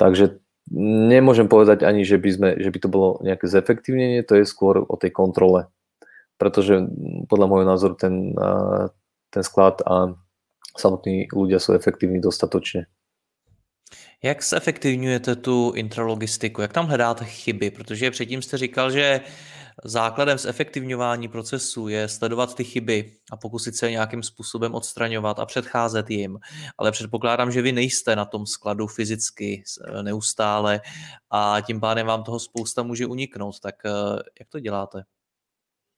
Takže 0.00 0.40
nemôžem 0.72 1.50
povedať 1.50 1.84
ani, 1.84 2.08
že 2.08 2.16
by, 2.16 2.30
sme, 2.32 2.48
že 2.56 2.70
by 2.72 2.78
to 2.80 2.88
bolo 2.88 3.08
nejaké 3.20 3.44
zefektívnenie, 3.50 4.24
to 4.24 4.40
je 4.40 4.48
skôr 4.48 4.80
o 4.80 4.94
tej 4.96 5.12
kontrole 5.12 5.68
pretože 6.40 6.88
podľa 7.28 7.46
môjho 7.52 7.66
názoru 7.68 7.94
ten, 8.00 8.32
ten 9.28 9.42
sklad 9.44 9.84
a 9.84 10.16
samotní 10.72 11.28
ľudia 11.28 11.60
sú 11.60 11.76
efektívni 11.76 12.16
dostatočne. 12.16 12.88
Jak 14.22 14.44
zefektivňujete 14.44 15.36
tu 15.36 15.72
intralogistiku? 15.76 16.62
Jak 16.62 16.72
tam 16.72 16.86
hledáte 16.86 17.24
chyby? 17.24 17.70
Protože 17.70 18.10
předtím 18.10 18.42
jste 18.42 18.58
říkal, 18.58 18.90
že 18.90 19.20
základem 19.84 20.38
zefektivňování 20.38 21.28
procesu 21.28 21.88
je 21.88 22.08
sledovat 22.08 22.54
ty 22.54 22.64
chyby 22.64 23.12
a 23.32 23.36
pokusit 23.36 23.76
se 23.76 23.90
nějakým 23.90 24.22
způsobem 24.22 24.74
odstraňovat 24.74 25.38
a 25.38 25.46
předcházet 25.46 26.10
jim. 26.10 26.38
Ale 26.78 26.92
předpokládám, 26.92 27.52
že 27.52 27.62
vy 27.62 27.72
nejste 27.72 28.16
na 28.16 28.24
tom 28.24 28.46
skladu 28.46 28.86
fyzicky 28.86 29.62
neustále 30.02 30.80
a 31.30 31.60
tím 31.60 31.80
pádem 31.80 32.06
vám 32.06 32.24
toho 32.24 32.40
spousta 32.40 32.82
může 32.82 33.06
uniknout. 33.06 33.60
Tak 33.60 33.74
eh, 33.86 33.90
jak 34.40 34.48
to 34.48 34.60
děláte? 34.60 35.02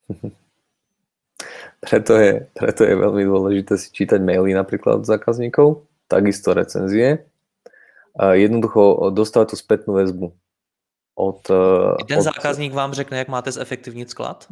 Preto 1.82 2.14
je, 2.14 2.46
preto 2.54 2.86
je 2.86 2.94
veľmi 2.94 3.26
dôležité 3.26 3.74
si 3.74 3.90
čítať 3.90 4.22
maily 4.22 4.54
napríklad 4.54 5.02
od 5.02 5.06
zákazníkov, 5.10 5.82
takisto 6.06 6.54
recenzie. 6.54 7.26
Jednoducho 8.16 9.12
dostávať 9.12 9.54
tú 9.54 9.56
spätnú 9.56 9.96
väzbu. 9.96 10.36
Od, 11.12 11.40
I 12.00 12.04
ten 12.08 12.20
od... 12.20 12.26
zákazník 12.28 12.72
vám 12.72 12.96
řekne, 12.96 13.20
jak 13.20 13.28
máte 13.28 13.52
zefektívniť 13.52 14.08
sklad? 14.08 14.48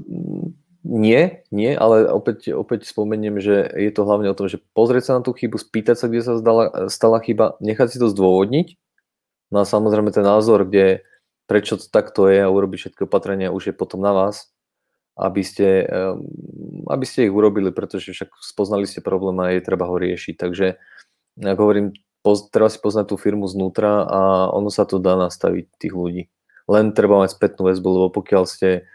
Nie, 0.80 1.44
nie, 1.52 1.76
ale 1.76 2.08
opäť, 2.08 2.56
opäť 2.56 2.88
spomeniem, 2.88 3.36
že 3.36 3.68
je 3.68 3.92
to 3.92 4.04
hlavne 4.08 4.32
o 4.32 4.36
tom, 4.36 4.48
že 4.48 4.64
pozrieť 4.72 5.04
sa 5.04 5.12
na 5.16 5.22
tú 5.24 5.36
chybu, 5.36 5.60
spýtať 5.60 5.96
sa, 5.96 6.08
kde 6.08 6.22
sa 6.24 6.40
zdala, 6.40 6.88
stala 6.88 7.20
chyba, 7.20 7.60
nechať 7.60 7.96
si 7.96 7.98
to 8.00 8.08
zdôvodniť. 8.08 8.80
No 9.52 9.60
a 9.60 9.68
samozrejme 9.68 10.08
ten 10.08 10.24
názor, 10.24 10.64
kde 10.64 11.04
prečo 11.44 11.76
to 11.76 11.84
takto 11.84 12.30
je 12.30 12.40
a 12.40 12.48
urobiť 12.48 12.78
všetky 12.80 13.02
opatrenia 13.04 13.52
už 13.52 13.72
je 13.72 13.74
potom 13.76 14.00
na 14.00 14.14
vás, 14.14 14.48
aby 15.20 15.42
ste, 15.44 15.84
aby 16.88 17.04
ste 17.04 17.28
ich 17.28 17.34
urobili, 17.34 17.74
pretože 17.74 18.16
však 18.16 18.32
spoznali 18.40 18.88
ste 18.88 19.04
problém 19.04 19.36
a 19.42 19.52
je 19.52 19.60
treba 19.60 19.84
ho 19.84 20.00
riešiť. 20.00 20.34
Takže, 20.38 20.80
ako 21.44 21.60
hovorím, 21.60 21.92
poz, 22.20 22.48
treba 22.52 22.68
si 22.68 22.78
poznať 22.78 23.12
tú 23.12 23.16
firmu 23.16 23.48
znútra 23.48 24.04
a 24.04 24.20
ono 24.52 24.68
sa 24.68 24.84
to 24.84 25.00
dá 25.00 25.16
nastaviť 25.16 25.66
tých 25.80 25.94
ľudí. 25.94 26.22
Len 26.70 26.94
treba 26.94 27.18
mať 27.18 27.34
spätnú 27.34 27.66
väzbu, 27.66 27.88
lebo 27.88 28.08
pokiaľ 28.22 28.44
ste 28.46 28.86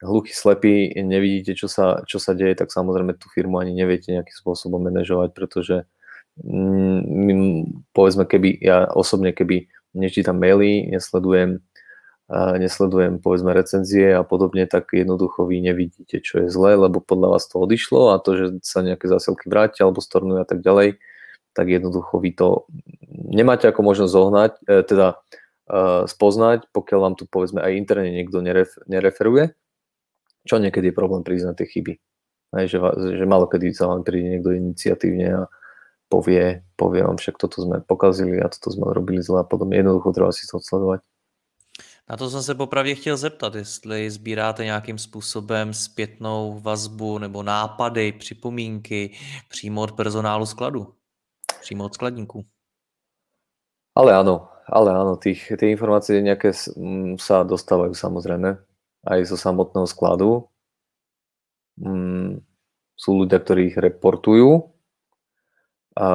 hluchý, 0.00 0.32
slepí, 0.32 0.96
nevidíte, 0.96 1.52
čo 1.52 1.68
sa, 1.68 2.00
čo 2.08 2.16
sa 2.16 2.32
deje, 2.32 2.56
tak 2.56 2.72
samozrejme 2.72 3.20
tú 3.20 3.28
firmu 3.28 3.60
ani 3.60 3.76
neviete 3.76 4.16
nejakým 4.16 4.32
spôsobom 4.32 4.80
manažovať, 4.80 5.36
pretože 5.36 5.76
mm, 6.40 7.92
povedzme, 7.92 8.24
keby 8.24 8.56
ja 8.64 8.88
osobne, 8.88 9.36
keby 9.36 9.68
nečítam 9.92 10.40
maily, 10.40 10.88
nesledujem 10.88 11.60
nesledujem 12.30 13.18
povedzme 13.18 13.50
recenzie 13.50 14.14
a 14.14 14.22
podobne, 14.22 14.62
tak 14.70 14.94
jednoducho 14.94 15.50
vy 15.50 15.66
nevidíte, 15.66 16.22
čo 16.22 16.46
je 16.46 16.48
zlé, 16.48 16.78
lebo 16.78 17.02
podľa 17.02 17.34
vás 17.34 17.50
to 17.50 17.58
odišlo 17.58 18.14
a 18.14 18.22
to, 18.22 18.38
že 18.38 18.46
sa 18.62 18.86
nejaké 18.86 19.10
zásielky 19.10 19.50
vrátia 19.50 19.82
alebo 19.82 19.98
stornujú 19.98 20.38
a 20.38 20.46
tak 20.46 20.62
ďalej, 20.62 21.02
tak 21.60 21.68
jednoducho 21.68 22.16
vy 22.16 22.32
to 22.32 22.64
nemáte 23.12 23.68
ako 23.68 23.84
možnosť 23.84 24.12
zohnať, 24.16 24.52
e, 24.64 24.80
teda 24.80 25.08
e, 25.12 25.16
spoznať, 26.08 26.72
pokiaľ 26.72 26.98
vám 27.04 27.14
tu 27.20 27.28
povedzme 27.28 27.60
aj 27.60 27.76
interne 27.76 28.08
niekto 28.08 28.40
neref, 28.40 28.80
nereferuje, 28.88 29.52
čo 30.48 30.56
niekedy 30.56 30.88
je 30.88 30.96
problém 30.96 31.20
priznať 31.20 31.60
tie 31.60 31.68
chyby. 31.68 31.92
Aj, 32.56 32.64
že, 32.64 32.80
že 32.96 33.24
malo 33.28 33.44
kedy 33.44 33.76
sa 33.76 33.92
vám 33.92 34.08
príde 34.08 34.40
niekto 34.40 34.56
iniciatívne 34.56 35.28
a 35.36 35.42
povie, 36.08 36.64
povie 36.80 37.04
vám 37.04 37.20
však 37.20 37.36
toto 37.36 37.60
sme 37.60 37.84
pokazili 37.84 38.40
a 38.40 38.48
toto 38.48 38.72
sme 38.72 38.88
robili 38.88 39.20
zle 39.20 39.44
a 39.44 39.46
podobne. 39.46 39.76
Jednoducho 39.76 40.16
treba 40.16 40.32
si 40.32 40.48
to 40.48 40.56
odsledovať. 40.56 41.04
Na 42.10 42.16
to 42.16 42.30
jsem 42.30 42.42
se 42.42 42.54
popravdě 42.54 42.94
chtěl 42.94 43.16
zeptat, 43.16 43.54
jestli 43.54 44.10
sbíráte 44.10 44.64
nějakým 44.64 44.98
způsobem 44.98 45.74
zpětnou 45.74 46.60
vazbu 46.60 47.18
nebo 47.18 47.42
nápady, 47.42 48.12
připomínky 48.12 49.10
přímo 49.48 49.82
od 49.82 49.92
personálu 49.92 50.46
skladu, 50.46 50.94
přímo 51.60 51.84
od 51.84 51.94
skladníků. 51.94 52.44
Ale 53.94 54.14
áno, 54.14 54.48
ale 54.70 54.94
áno, 54.94 55.18
tých, 55.18 55.50
tie 55.58 55.74
informácie 55.74 56.22
nejaké 56.22 56.54
sa 57.18 57.42
dostávajú 57.42 57.90
samozrejme 57.90 58.54
aj 59.02 59.20
zo 59.26 59.36
samotného 59.36 59.86
skladu. 59.90 60.46
Mm, 61.80 62.38
sú 62.94 63.10
ľudia, 63.24 63.42
ktorí 63.42 63.74
ich 63.74 63.76
reportujú. 63.76 64.70
A 65.98 66.08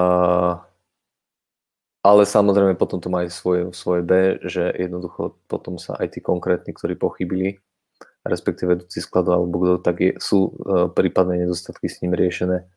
ale 2.06 2.22
samozrejme 2.30 2.78
potom 2.78 3.02
to 3.02 3.10
má 3.10 3.26
aj 3.26 3.34
svoje, 3.34 3.74
svoje 3.74 4.06
B, 4.06 4.38
že 4.46 4.70
jednoducho 4.78 5.42
potom 5.50 5.82
sa 5.82 5.98
aj 5.98 6.14
tí 6.14 6.20
konkrétni, 6.22 6.70
ktorí 6.70 6.94
pochybili, 6.94 7.66
respektíve 8.22 8.78
vedúci 8.78 9.02
skladu 9.02 9.34
alebo 9.34 9.58
kto, 9.58 9.74
tak 9.82 9.98
je, 9.98 10.12
sú 10.22 10.54
uh, 10.54 10.86
prípadné 10.94 11.42
nedostatky 11.42 11.90
s 11.90 12.06
ním 12.06 12.14
riešené. 12.14 12.70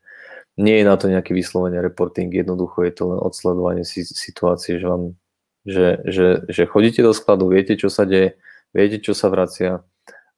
Nie 0.58 0.82
je 0.82 0.84
na 0.84 0.98
to 0.98 1.06
nejaký 1.06 1.32
vyslovene 1.38 1.78
reporting, 1.78 2.34
jednoducho 2.34 2.82
je 2.82 2.92
to 2.92 3.02
len 3.14 3.18
odsledovanie 3.22 3.86
si, 3.86 4.02
situácie, 4.02 4.82
že, 4.82 4.86
vám, 4.90 5.14
že, 5.62 6.02
že, 6.02 6.42
že 6.50 6.66
chodíte 6.66 6.98
do 7.06 7.14
skladu, 7.14 7.46
viete, 7.46 7.78
čo 7.78 7.86
sa 7.86 8.02
deje, 8.02 8.34
viete, 8.74 8.98
čo 8.98 9.14
sa 9.14 9.30
vracia, 9.30 9.86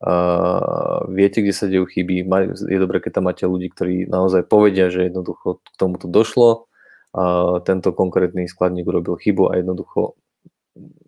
uh, 0.05 1.09
viete, 1.09 1.41
kde 1.41 1.55
sa 1.57 1.67
dejú 1.73 1.89
chyby. 1.89 2.29
Je 2.69 2.79
dobré, 2.79 3.01
keď 3.01 3.17
tam 3.17 3.33
máte 3.33 3.49
ľudí, 3.49 3.73
ktorí 3.73 4.13
naozaj 4.13 4.45
povedia, 4.45 4.93
že 4.93 5.09
jednoducho 5.09 5.65
k 5.65 5.69
tomuto 5.81 6.05
došlo, 6.05 6.69
a 7.11 7.59
tento 7.67 7.91
konkrétny 7.91 8.47
skladník 8.47 8.87
urobil 8.87 9.19
chybu 9.19 9.51
a 9.51 9.59
jednoducho 9.59 10.15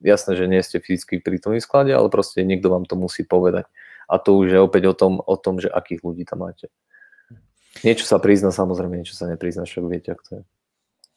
jasné, 0.02 0.34
že 0.34 0.50
nie 0.50 0.58
ste 0.58 0.82
fyzicky 0.82 1.22
pri 1.22 1.38
tom 1.38 1.54
sklade, 1.62 1.94
ale 1.94 2.10
proste 2.10 2.42
niekto 2.42 2.66
vám 2.74 2.90
to 2.90 2.98
musí 2.98 3.22
povedať. 3.22 3.70
A 4.10 4.18
to 4.18 4.34
už 4.34 4.50
je 4.50 4.58
opäť 4.58 4.90
o 4.90 4.94
tom, 4.98 5.22
o 5.22 5.36
tom, 5.38 5.62
že 5.62 5.70
akých 5.70 6.02
ľudí 6.02 6.26
tam 6.26 6.42
máte. 6.42 6.74
Niečo 7.82 8.06
sa 8.06 8.22
prizna, 8.22 8.54
samozrejme, 8.54 9.02
niečo 9.02 9.18
sa 9.18 9.26
neprizna, 9.26 9.66
však 9.66 9.84
viete, 9.90 10.14
ako 10.14 10.22
to 10.22 10.32
je. 10.38 10.42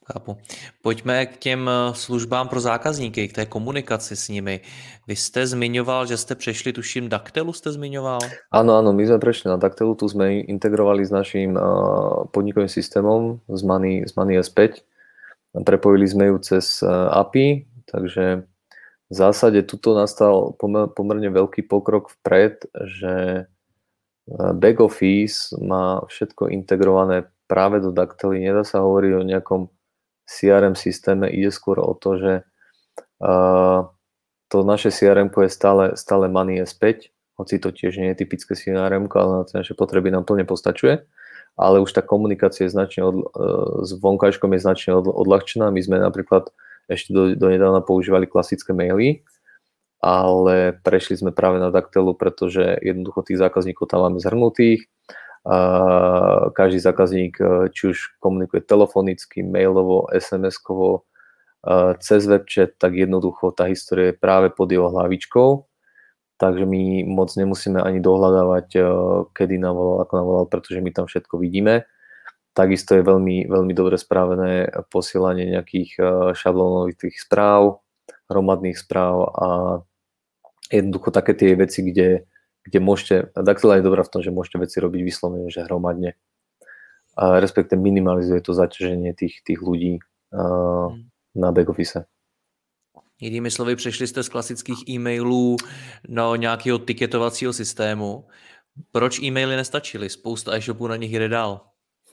Chápu. 0.06 0.38
Pojďme 0.82 1.26
k 1.26 1.38
těm 1.38 1.70
eh, 1.70 1.94
službám 1.94 2.48
pro 2.48 2.60
zákazníky, 2.60 3.28
k 3.28 3.34
té 3.34 3.46
komunikaci 3.46 4.16
s 4.16 4.30
nimi. 4.30 4.62
Vy 5.08 5.16
jste 5.16 5.48
zmiňoval, 5.48 6.06
že 6.06 6.18
jste 6.18 6.36
přešli, 6.36 6.74
tuším, 6.74 7.10
Daktelu 7.10 7.54
jste 7.54 7.72
zmiňoval? 7.72 8.20
Áno, 8.52 8.78
áno, 8.78 8.94
my 8.94 9.06
sme 9.06 9.18
prešli 9.18 9.50
na 9.50 9.58
Daktelu, 9.58 9.96
tu 9.96 10.06
sme 10.06 10.46
integrovali 10.46 11.06
s 11.06 11.10
naším 11.10 11.58
uh, 11.58 12.30
podnikovým 12.30 12.70
systémom 12.70 13.42
z 13.50 13.62
Money, 13.66 14.06
z 14.06 14.14
Money 14.14 14.38
S5. 14.38 14.86
Prepojili 15.66 16.08
sme 16.08 16.26
ju 16.30 16.38
cez 16.38 16.86
uh, 16.86 17.10
API, 17.10 17.66
takže 17.90 18.46
v 19.10 19.14
zásade 19.14 19.66
tuto 19.66 19.98
nastal 19.98 20.54
pomer, 20.54 20.86
pomerne 20.86 21.34
veľký 21.34 21.66
pokrok 21.66 22.14
vpred, 22.22 22.70
že 22.78 23.14
back 24.34 24.82
office 24.82 25.54
má 25.62 26.02
všetko 26.10 26.50
integrované 26.50 27.30
práve 27.46 27.82
do 27.82 27.94
Daktely. 27.94 28.42
Nedá 28.42 28.66
sa 28.66 28.82
hovoriť 28.82 29.12
o 29.14 29.28
nejakom 29.28 29.62
CRM 30.26 30.74
systéme 30.74 31.30
ide 31.30 31.54
skôr 31.54 31.78
o 31.78 31.94
to, 31.94 32.18
že 32.18 32.34
uh, 33.22 33.86
to 34.50 34.66
naše 34.66 34.90
CRM 34.90 35.30
je 35.30 35.50
stále, 35.50 35.94
stále 35.94 36.26
Money 36.26 36.66
S5, 36.66 37.14
hoci 37.38 37.62
to 37.62 37.70
tiež 37.70 38.02
nie 38.02 38.10
je 38.14 38.26
typické 38.26 38.58
CRM, 38.58 39.06
ale 39.06 39.32
na 39.38 39.44
tie 39.46 39.62
naše 39.62 39.78
potreby 39.78 40.10
nám 40.10 40.26
plne 40.26 40.50
postačuje, 40.50 41.06
ale 41.54 41.78
už 41.78 41.94
tá 41.94 42.02
komunikácia 42.02 42.66
je 42.66 42.74
značne 42.74 43.06
od, 43.06 43.16
uh, 43.22 43.86
s 43.86 43.94
vonkajškom 43.94 44.50
je 44.58 44.60
značne 44.66 44.92
od, 44.98 45.06
odľahčená. 45.06 45.70
My 45.70 45.82
sme 45.86 46.02
napríklad 46.02 46.50
ešte 46.90 47.14
do, 47.14 47.38
do 47.38 47.48
nedávna 47.54 47.86
používali 47.86 48.26
klasické 48.26 48.74
maily, 48.74 49.22
ale 50.06 50.78
prešli 50.86 51.18
sme 51.18 51.34
práve 51.34 51.58
na 51.58 51.74
Daktelu, 51.74 52.14
pretože 52.14 52.78
jednoducho 52.86 53.26
tých 53.26 53.42
zákazníkov 53.42 53.90
tam 53.90 54.06
máme 54.06 54.22
zhrnutých, 54.22 54.86
každý 56.54 56.82
zákazník, 56.82 57.38
e, 57.38 57.70
či 57.70 57.94
už 57.94 58.18
komunikuje 58.18 58.66
telefonicky, 58.66 59.46
mailovo, 59.46 60.10
SMS-kovo, 60.10 61.06
e, 61.62 61.94
cez 62.02 62.26
webchat, 62.26 62.82
tak 62.82 62.98
jednoducho 62.98 63.54
tá 63.54 63.70
história 63.70 64.10
je 64.10 64.18
práve 64.18 64.50
pod 64.50 64.74
jeho 64.74 64.90
hlavičkou, 64.90 65.70
takže 66.42 66.66
my 66.66 67.06
moc 67.06 67.30
nemusíme 67.38 67.78
ani 67.78 68.02
dohľadávať, 68.02 68.68
e, 68.74 68.82
kedy 69.38 69.62
navolal, 69.62 70.02
ako 70.02 70.14
navolal, 70.18 70.46
pretože 70.50 70.82
my 70.82 70.90
tam 70.90 71.06
všetko 71.06 71.38
vidíme. 71.38 71.86
Takisto 72.58 72.98
je 72.98 73.06
veľmi, 73.06 73.46
veľmi 73.46 73.74
dobre 73.78 74.02
správené 74.02 74.72
posielanie 74.88 75.60
nejakých 75.60 76.00
šablónových 76.40 77.20
správ, 77.20 77.84
hromadných 78.32 78.80
správ 78.80 79.28
a 79.36 79.48
jednoducho 80.72 81.12
také 81.12 81.34
tie 81.34 81.56
veci, 81.56 81.82
kde 81.86 82.26
kde 82.66 82.80
môžete, 82.82 83.16
Daxila 83.38 83.78
je 83.78 83.86
dobrá 83.86 84.02
v 84.02 84.12
tom, 84.12 84.22
že 84.26 84.34
môžete 84.34 84.58
veci 84.58 84.82
robiť 84.82 85.02
vyslovene, 85.06 85.54
že 85.54 85.62
hromadne. 85.62 86.18
A 87.16 87.40
respektive 87.40 87.80
minimalizuje 87.80 88.42
to 88.42 88.58
zaťaženie 88.58 89.14
tých, 89.14 89.46
tých 89.46 89.62
ľudí 89.62 90.02
uh, 90.02 90.90
na 91.38 91.50
back 91.54 91.70
office. 91.70 92.04
Jinými 93.22 93.52
slovy, 93.52 93.76
přešli 93.76 94.08
jste 94.08 94.24
z 94.24 94.30
klasických 94.30 94.90
e-mailů 94.90 95.58
na 96.08 96.36
nějakého 96.36 96.78
tiketovacího 96.80 97.54
systému. 97.54 98.26
Proč 98.92 99.20
e-maily 99.20 99.56
nestačily? 99.56 100.10
Spousta 100.10 100.56
e-shopů 100.56 100.88
na 100.88 100.96
nich 100.96 101.12
jde 101.14 101.30
dál. 101.30 101.62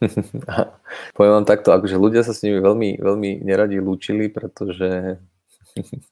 Poviem 1.14 1.32
vám 1.32 1.46
takto, 1.46 1.70
akože 1.70 1.94
ľudia 1.94 2.26
sa 2.26 2.34
s 2.34 2.42
nimi 2.42 2.58
veľmi, 2.58 2.98
veľmi 2.98 3.46
neradi 3.46 3.78
lúčili, 3.78 4.26
pretože 4.34 5.14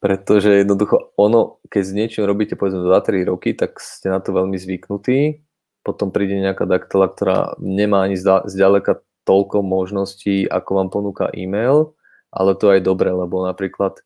pretože 0.00 0.62
jednoducho 0.62 1.16
ono, 1.16 1.58
keď 1.72 1.82
s 1.82 1.92
niečím 1.92 2.24
robíte 2.28 2.54
povedzme 2.54 2.84
2-3 2.84 3.26
roky, 3.26 3.56
tak 3.56 3.80
ste 3.80 4.12
na 4.12 4.20
to 4.20 4.36
veľmi 4.36 4.56
zvyknutí, 4.60 5.40
potom 5.80 6.10
príde 6.10 6.36
nejaká 6.42 6.66
daktela, 6.66 7.06
ktorá 7.08 7.54
nemá 7.62 8.04
ani 8.04 8.18
zďaleka 8.20 9.00
toľko 9.26 9.62
možností, 9.62 10.46
ako 10.46 10.70
vám 10.78 10.88
ponúka 10.90 11.26
e-mail, 11.34 11.96
ale 12.30 12.54
to 12.54 12.70
je 12.74 12.84
dobré, 12.84 13.10
lebo 13.10 13.42
napríklad 13.42 13.98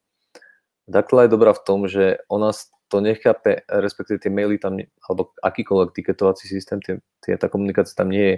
daktela 0.89 1.27
je 1.27 1.35
dobrá 1.35 1.53
v 1.53 1.65
tom, 1.65 1.85
že 1.91 2.21
ona 2.33 2.53
to 2.91 2.99
nechápe, 2.99 3.63
respektíve 3.71 4.19
tie 4.19 4.35
maily 4.35 4.59
tam, 4.59 4.83
alebo 5.07 5.31
akýkoľvek 5.41 5.95
tiketovací 5.95 6.51
systém, 6.51 6.83
tie, 6.83 6.99
tie, 7.23 7.39
tá 7.39 7.47
komunikácia 7.47 7.95
tam 7.95 8.11
nie 8.11 8.35
je 8.35 8.37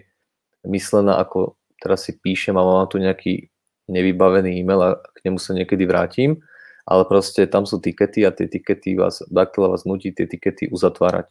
myslená 0.68 1.16
ako 1.18 1.56
teraz 1.82 2.06
si 2.06 2.14
píšem 2.14 2.54
a 2.54 2.62
mám 2.62 2.86
tu 2.86 3.02
nejaký 3.02 3.50
nevybavený 3.90 4.62
e-mail 4.62 4.80
a 4.80 4.90
k 5.00 5.18
nemu 5.26 5.42
sa 5.42 5.56
niekedy 5.56 5.82
vrátim, 5.88 6.38
ale 6.86 7.02
proste 7.06 7.46
tam 7.46 7.68
sú 7.68 7.78
tikety 7.78 8.26
a 8.26 8.34
tie 8.34 8.50
tikety 8.50 8.98
vás, 8.98 9.22
Daktela 9.30 9.70
vás 9.70 9.86
nutí 9.86 10.10
tie 10.10 10.26
tikety 10.26 10.68
uzatvárať. 10.70 11.30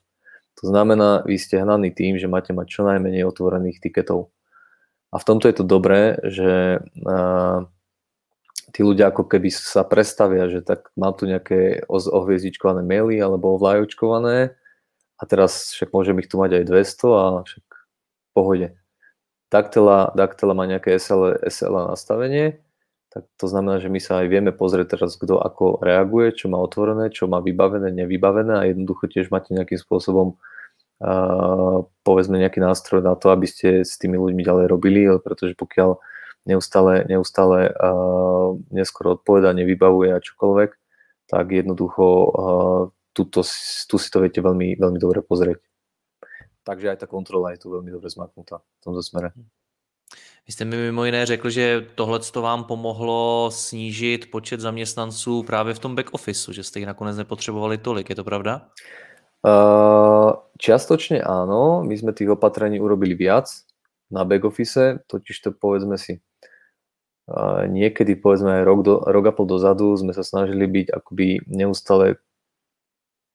To 0.60 0.64
znamená, 0.68 1.24
vy 1.24 1.40
ste 1.40 1.60
hnaní 1.60 1.92
tým, 1.96 2.20
že 2.20 2.32
máte 2.32 2.52
mať 2.52 2.68
čo 2.68 2.82
najmenej 2.84 3.24
otvorených 3.28 3.80
tiketov. 3.80 4.32
A 5.12 5.20
v 5.20 5.28
tomto 5.28 5.52
je 5.52 5.56
to 5.56 5.66
dobré, 5.68 6.20
že 6.24 6.80
uh, 7.04 7.68
tí 8.72 8.82
ľudia 8.82 9.12
ako 9.12 9.28
keby 9.28 9.52
sa 9.52 9.84
prestavia, 9.84 10.48
že 10.48 10.64
tak 10.64 10.92
mám 10.96 11.16
tu 11.16 11.28
nejaké 11.28 11.84
ohviezdičkované 11.92 12.84
maily 12.84 13.20
alebo 13.20 13.60
ovlajočkované 13.60 14.56
a 15.20 15.24
teraz 15.28 15.76
však 15.76 15.92
môžem 15.92 16.18
ich 16.24 16.32
tu 16.32 16.40
mať 16.40 16.64
aj 16.64 16.64
200 16.72 17.12
a 17.12 17.26
však 17.44 17.66
v 17.68 18.30
pohode. 18.32 18.68
Daktela, 19.52 20.16
Daktela 20.16 20.56
má 20.56 20.64
nejaké 20.64 20.96
SL, 20.96 21.44
SL 21.44 21.92
nastavenie 21.92 22.64
tak 23.12 23.28
to 23.36 23.46
znamená, 23.52 23.84
že 23.84 23.92
my 23.92 24.00
sa 24.00 24.24
aj 24.24 24.28
vieme 24.32 24.56
pozrieť 24.56 24.96
teraz, 24.96 25.20
kto 25.20 25.36
ako 25.36 25.84
reaguje, 25.84 26.32
čo 26.32 26.48
má 26.48 26.64
otvorené, 26.64 27.12
čo 27.12 27.28
má 27.28 27.44
vybavené, 27.44 27.92
nevybavené 27.92 28.56
a 28.56 28.64
jednoducho 28.72 29.12
tiež 29.12 29.28
máte 29.28 29.52
nejakým 29.52 29.76
spôsobom 29.76 30.40
uh, 31.04 31.84
povedzme 32.08 32.40
nejaký 32.40 32.64
nástroj 32.64 33.04
na 33.04 33.20
to, 33.20 33.36
aby 33.36 33.52
ste 33.52 33.84
s 33.84 34.00
tými 34.00 34.16
ľuďmi 34.16 34.48
ďalej 34.48 34.66
robili, 34.72 35.12
pretože 35.20 35.60
pokiaľ 35.60 36.00
neustále, 36.48 37.04
neustále 37.12 37.76
uh, 37.76 38.56
neskoro 38.72 39.20
odpoveda, 39.20 39.52
nevybavuje 39.60 40.16
a 40.16 40.24
čokoľvek, 40.24 40.72
tak 41.28 41.46
jednoducho 41.52 42.06
uh, 42.08 42.82
tuto, 43.12 43.44
tu 43.92 43.96
si 44.00 44.08
to 44.08 44.24
viete 44.24 44.40
veľmi, 44.40 44.80
veľmi 44.80 45.00
dobre 45.04 45.20
pozrieť. 45.20 45.60
Takže 46.64 46.96
aj 46.96 46.98
tá 47.04 47.08
kontrola 47.12 47.52
je 47.52 47.60
tu 47.60 47.68
veľmi 47.76 47.92
dobre 47.92 48.08
zmaknutá 48.08 48.64
v 48.64 48.82
tomto 48.88 49.04
smere. 49.04 49.36
Vy 50.48 50.54
jste 50.54 50.66
mi 50.66 50.78
mimo 50.78 51.06
jiné 51.06 51.26
řekl, 51.26 51.50
že 51.50 51.86
tohle 51.96 52.20
to 52.20 52.42
vám 52.42 52.64
pomohlo 52.64 53.50
snížit 53.52 54.32
počet 54.32 54.60
zaměstnanců 54.60 55.44
právě 55.44 55.74
v 55.74 55.80
tom 55.80 55.96
back 55.96 56.14
office, 56.14 56.54
že 56.54 56.64
jste 56.64 56.80
jich 56.80 56.88
nakonec 56.88 57.18
nepotřebovali 57.18 57.78
tolik, 57.78 58.10
je 58.10 58.16
to 58.16 58.24
pravda? 58.24 58.70
Uh, 59.42 60.38
čiastočne 60.62 61.26
áno, 61.26 61.82
my 61.82 61.98
sme 61.98 62.14
tých 62.14 62.30
opatrení 62.30 62.78
urobili 62.78 63.18
viac 63.18 63.50
na 64.14 64.22
back 64.22 64.46
office, 64.46 65.02
totiž 65.10 65.34
to 65.42 65.50
povedzme 65.50 65.98
si, 65.98 66.22
uh, 67.26 67.66
niekedy 67.66 68.22
povedzme 68.22 68.62
aj 68.62 68.64
rok, 68.70 68.80
do, 68.86 69.02
rok 69.02 69.26
a 69.26 69.34
pol 69.34 69.50
dozadu 69.50 69.98
sme 69.98 70.14
sa 70.14 70.22
snažili 70.22 70.70
byť 70.70 70.94
akoby 70.94 71.42
neustále 71.50 72.22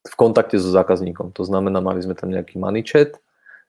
v 0.06 0.14
kontakte 0.14 0.62
so 0.62 0.70
zákazníkom. 0.70 1.34
To 1.34 1.42
znamená, 1.42 1.82
mali 1.82 1.98
sme 2.06 2.14
tam 2.14 2.30
nejaký 2.30 2.62
money 2.62 2.86
chat, 2.86 3.18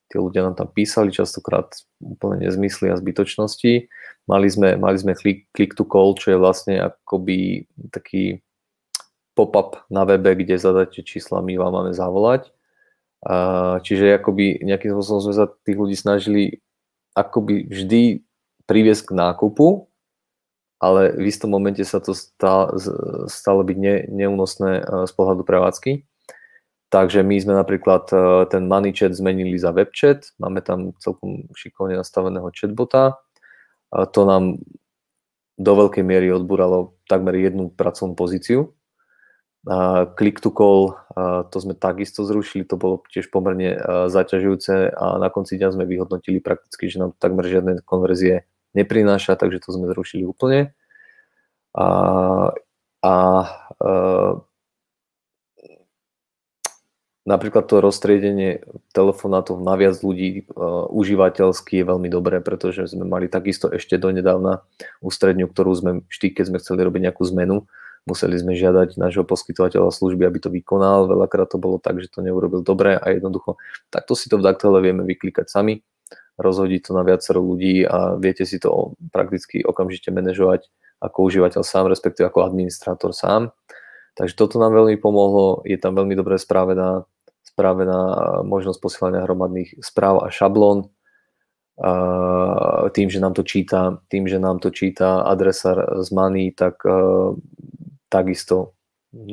tí 0.07 0.15
ľudia 0.17 0.47
nám 0.47 0.55
tam 0.55 0.69
písali 0.71 1.11
častokrát 1.11 1.67
úplne 1.99 2.47
nezmysly 2.47 2.91
a 2.91 2.99
zbytočnosti. 2.99 3.91
Mali 4.27 4.47
sme, 4.47 4.75
mali 4.75 4.97
sme 4.99 5.15
click, 5.15 5.47
click 5.51 5.75
to 5.75 5.87
call, 5.87 6.15
čo 6.15 6.35
je 6.35 6.37
vlastne 6.39 6.79
akoby 6.79 7.67
taký 7.91 8.43
pop-up 9.37 9.85
na 9.93 10.01
webe, 10.03 10.33
kde 10.33 10.57
zadáte 10.57 11.05
čísla, 11.05 11.45
my 11.45 11.53
vám 11.61 11.71
máme 11.71 11.93
zavolať. 11.93 12.49
čiže 13.85 14.17
akoby 14.17 14.65
nejakým 14.65 14.93
spôsobom 14.93 15.21
sme 15.29 15.35
sa 15.37 15.45
tých 15.45 15.77
ľudí 15.77 15.93
snažili 15.93 16.61
akoby 17.17 17.65
vždy 17.69 18.01
priviesť 18.69 19.09
k 19.09 19.17
nákupu, 19.17 19.89
ale 20.77 21.13
v 21.17 21.25
istom 21.25 21.49
momente 21.49 21.81
sa 21.81 21.97
to 21.97 22.13
stalo, 22.13 22.77
stalo 23.25 23.65
byť 23.65 23.77
ne, 23.77 23.95
neúnosné 24.09 24.85
z 25.09 25.11
pohľadu 25.17 25.41
prevádzky. 25.41 26.05
Takže 26.87 27.19
my 27.19 27.35
sme 27.35 27.53
napríklad 27.59 28.07
e, 28.15 28.17
ten 28.47 28.63
money 28.63 28.95
chat 28.95 29.11
zmenili 29.11 29.59
za 29.59 29.75
webchat, 29.75 30.31
máme 30.39 30.63
tam 30.63 30.95
celkom 31.03 31.51
šikovne 31.51 31.99
nastaveného 31.99 32.47
chatbota. 32.55 33.19
To 33.91 34.21
nám 34.27 34.59
do 35.57 35.73
veľkej 35.73 36.03
miery 36.03 36.27
odbúralo 36.31 36.99
takmer 37.09 37.33
jednu 37.39 37.73
pracovnú 37.73 38.13
pozíciu. 38.13 38.77
Click 40.15 40.39
to 40.39 40.51
call, 40.53 40.95
to 41.51 41.57
sme 41.59 41.75
takisto 41.75 42.23
zrušili, 42.23 42.63
to 42.63 42.79
bolo 42.79 43.03
tiež 43.11 43.27
pomerne 43.27 43.75
e, 43.75 43.77
zaťažujúce 44.07 44.95
a 44.95 45.19
na 45.19 45.27
konci 45.27 45.59
dňa 45.59 45.75
sme 45.75 45.83
vyhodnotili 45.83 46.39
prakticky, 46.39 46.87
že 46.87 47.03
nám 47.03 47.11
takmer 47.19 47.43
žiadne 47.43 47.83
konverzie 47.83 48.47
neprináša, 48.79 49.35
takže 49.35 49.59
to 49.59 49.75
sme 49.75 49.91
zrušili 49.91 50.23
úplne. 50.23 50.71
A, 51.75 51.87
a 53.03 53.13
e, 53.75 53.87
napríklad 57.27 57.67
to 57.67 57.83
roztriedenie 57.83 58.63
telefonátov 58.95 59.59
na 59.59 59.75
viac 59.75 59.99
ľudí 59.99 60.47
uh, 60.47 60.87
užívateľsky 60.87 61.83
je 61.83 61.85
veľmi 61.85 62.07
dobré, 62.07 62.39
pretože 62.39 62.87
sme 62.87 63.03
mali 63.03 63.27
takisto 63.27 63.67
ešte 63.67 63.99
donedávna 63.99 64.63
ústredňu, 65.03 65.51
ktorú 65.51 65.71
sme 65.75 65.91
vždy, 66.07 66.27
keď 66.31 66.43
sme 66.47 66.57
chceli 66.63 66.87
robiť 66.87 67.11
nejakú 67.11 67.27
zmenu, 67.35 67.67
museli 68.07 68.39
sme 68.39 68.55
žiadať 68.55 68.95
nášho 68.95 69.27
poskytovateľa 69.27 69.91
služby, 69.91 70.23
aby 70.23 70.39
to 70.39 70.47
vykonal. 70.47 71.11
Veľakrát 71.11 71.51
to 71.51 71.59
bolo 71.59 71.75
tak, 71.83 71.99
že 71.99 72.07
to 72.07 72.23
neurobil 72.23 72.63
dobre 72.63 72.95
a 72.95 73.05
jednoducho 73.11 73.59
takto 73.91 74.15
si 74.15 74.31
to 74.31 74.39
v 74.39 74.47
Daktele 74.47 74.79
vieme 74.79 75.03
vyklikať 75.03 75.51
sami. 75.51 75.83
rozhodiť 76.37 76.81
to 76.87 76.91
na 76.93 77.03
viacero 77.03 77.41
ľudí 77.41 77.83
a 77.83 78.15
viete 78.15 78.45
si 78.45 78.61
to 78.61 78.93
prakticky 79.09 79.65
okamžite 79.65 80.13
manažovať 80.13 80.69
ako 81.01 81.29
užívateľ 81.29 81.61
sám, 81.65 81.89
respektíve 81.89 82.29
ako 82.29 82.45
administrátor 82.45 83.11
sám. 83.11 83.51
Takže 84.17 84.33
toto 84.33 84.57
nám 84.57 84.73
veľmi 84.73 84.97
pomohlo, 84.97 85.61
je 85.65 85.77
tam 85.77 85.93
veľmi 85.93 86.17
dobre 86.17 86.41
správená, 86.41 87.05
správená 87.57 87.99
možnosť 88.45 88.77
posielania 88.77 89.25
hromadných 89.25 89.81
správ 89.81 90.21
a 90.21 90.29
šablón, 90.29 90.93
tým, 92.93 93.09
že 93.09 93.17
nám 93.17 93.33
to 93.33 93.41
číta, 93.41 93.97
tým, 94.13 94.29
že 94.29 94.37
nám 94.37 94.61
to 94.61 94.69
číta 94.69 95.25
adresár 95.25 96.05
z 96.05 96.09
Money, 96.13 96.53
tak 96.53 96.85
takisto 98.13 98.77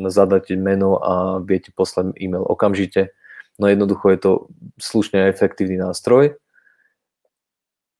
zadáte 0.08 0.56
meno 0.56 0.96
a 1.04 1.44
viete 1.44 1.68
poslať 1.76 2.16
e-mail 2.16 2.48
okamžite. 2.48 3.12
No 3.60 3.68
jednoducho 3.68 4.08
je 4.08 4.18
to 4.18 4.32
slušne 4.80 5.28
efektívny 5.28 5.76
nástroj. 5.76 6.40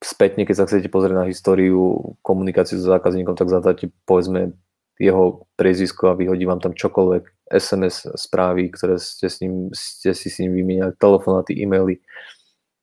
Spätne, 0.00 0.48
keď 0.48 0.56
sa 0.56 0.66
chcete 0.68 0.88
pozrieť 0.88 1.20
na 1.20 1.28
históriu 1.28 2.16
komunikáciu 2.24 2.80
s 2.80 2.88
zákazníkom, 2.88 3.36
tak 3.36 3.52
zadáte 3.52 3.92
povedzme 4.08 4.56
jeho 4.96 5.48
priezvisko 5.60 6.12
a 6.12 6.18
vyhodí 6.18 6.48
vám 6.48 6.60
tam 6.64 6.72
čokoľvek, 6.72 7.24
SMS 7.50 8.08
správy, 8.16 8.72
ktoré 8.72 8.96
ste, 8.96 9.28
s 9.28 9.40
ním, 9.44 9.68
ste 9.72 10.16
si 10.16 10.32
s 10.32 10.40
ním 10.40 10.56
vymieniali, 10.56 10.96
telefonáty, 10.96 11.52
e-maily, 11.60 12.00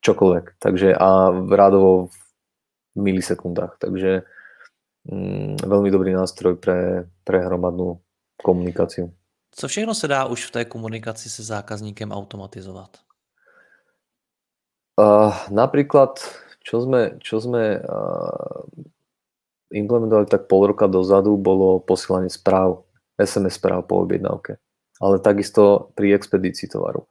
čokoľvek. 0.06 0.62
Takže 0.62 0.94
a 0.98 1.10
rádovo 1.50 2.10
v 2.10 2.18
milisekundách. 3.02 3.82
Takže 3.82 4.26
mm, 5.10 5.66
veľmi 5.66 5.90
dobrý 5.90 6.14
nástroj 6.14 6.62
pre, 6.62 7.10
pre 7.26 7.42
hromadnú 7.42 8.02
komunikáciu. 8.42 9.14
Co 9.52 9.68
všechno 9.68 9.94
se 9.94 10.08
dá 10.08 10.26
už 10.26 10.46
v 10.46 10.52
té 10.52 10.66
komunikaci 10.66 11.30
se 11.30 11.44
zákazníkem 11.44 12.12
automatizovat? 12.12 12.98
Uh, 15.00 15.34
napríklad, 15.50 16.20
čo 16.64 16.82
sme, 16.82 17.18
čo 17.20 17.42
sme 17.42 17.80
uh, 17.80 18.62
implementovali 19.72 20.28
tak 20.28 20.46
pol 20.46 20.68
roka 20.68 20.88
dozadu, 20.88 21.40
bolo 21.40 21.80
posielanie 21.80 22.30
správ, 22.30 22.84
SMS 23.22 23.62
správ 23.62 23.86
po 23.86 24.02
objednávke. 24.02 24.58
Ale 25.02 25.22
takisto 25.22 25.94
pri 25.94 26.18
expedícii 26.18 26.70
tovaru 26.70 27.06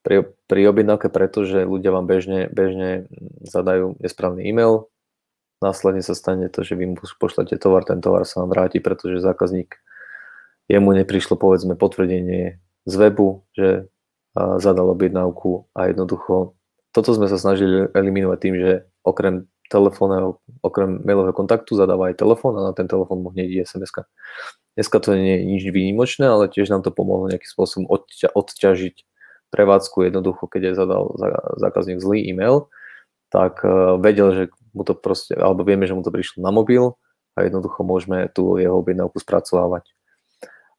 pri, 0.00 0.32
pri 0.48 0.60
objednávke, 0.68 1.12
pretože 1.12 1.68
ľudia 1.68 1.92
vám 1.92 2.08
bežne, 2.08 2.48
bežne 2.48 3.08
zadajú 3.44 4.00
nesprávny 4.00 4.48
e-mail, 4.48 4.88
následne 5.60 6.00
sa 6.00 6.16
stane 6.16 6.48
to, 6.48 6.64
že 6.64 6.76
vy 6.76 6.84
mu 6.92 6.96
pošlete 6.96 7.60
tovar, 7.60 7.84
ten 7.84 8.00
tovar 8.00 8.24
sa 8.24 8.44
vám 8.44 8.50
vráti, 8.52 8.80
pretože 8.80 9.20
zákazník, 9.20 9.76
jemu 10.72 10.90
neprišlo 11.04 11.36
povedzme 11.36 11.76
potvrdenie 11.76 12.62
z 12.88 12.94
webu, 12.96 13.44
že 13.52 13.90
zadal 14.34 14.94
objednávku 14.94 15.68
a 15.74 15.90
jednoducho 15.90 16.54
toto 16.90 17.14
sme 17.14 17.30
sa 17.30 17.38
snažili 17.38 17.86
eliminovať 17.94 18.38
tým, 18.42 18.54
že 18.58 18.72
okrem 19.06 19.46
telefónneho, 19.70 20.42
okrem 20.66 20.98
mailového 21.06 21.32
kontaktu 21.32 21.78
zadáva 21.78 22.10
aj 22.10 22.18
telefón 22.18 22.58
a 22.58 22.66
na 22.68 22.72
ten 22.74 22.90
telefón 22.90 23.22
mu 23.22 23.30
hneď 23.30 23.46
ide 23.46 23.64
sms 23.64 23.90
-ka. 23.94 24.02
Dneska 24.74 24.98
to 24.98 25.14
nie 25.14 25.38
je 25.38 25.46
nič 25.46 25.62
výnimočné, 25.70 26.26
ale 26.26 26.50
tiež 26.50 26.68
nám 26.74 26.82
to 26.82 26.90
pomohlo 26.90 27.30
nejakým 27.30 27.46
spôsobom 27.46 27.86
odťa, 27.86 28.34
odťažiť 28.34 28.96
prevádzku 29.50 30.06
jednoducho, 30.06 30.46
keď 30.46 30.62
je 30.62 30.72
zadal 30.78 31.02
zákazník 31.58 31.98
zlý 31.98 32.22
e-mail, 32.30 32.70
tak 33.34 33.66
e, 33.66 33.98
vedel, 33.98 34.28
že 34.30 34.44
mu 34.74 34.86
to 34.86 34.94
proste, 34.94 35.34
alebo 35.34 35.66
vieme, 35.66 35.86
že 35.86 35.94
mu 35.94 36.02
to 36.06 36.14
prišlo 36.14 36.42
na 36.42 36.54
mobil 36.54 36.94
a 37.34 37.46
jednoducho 37.46 37.82
môžeme 37.82 38.30
tú 38.30 38.58
jeho 38.58 38.78
objednávku 38.78 39.18
spracovávať. 39.22 39.86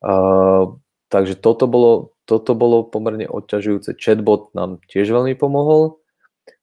Uh, 0.02 0.82
takže 1.14 1.38
toto 1.38 1.70
bolo, 1.70 2.18
toto 2.26 2.58
bolo 2.58 2.82
pomerne 2.82 3.30
odťažujúce. 3.30 3.94
Chatbot 4.02 4.50
nám 4.58 4.82
tiež 4.90 5.14
veľmi 5.14 5.38
pomohol. 5.38 6.02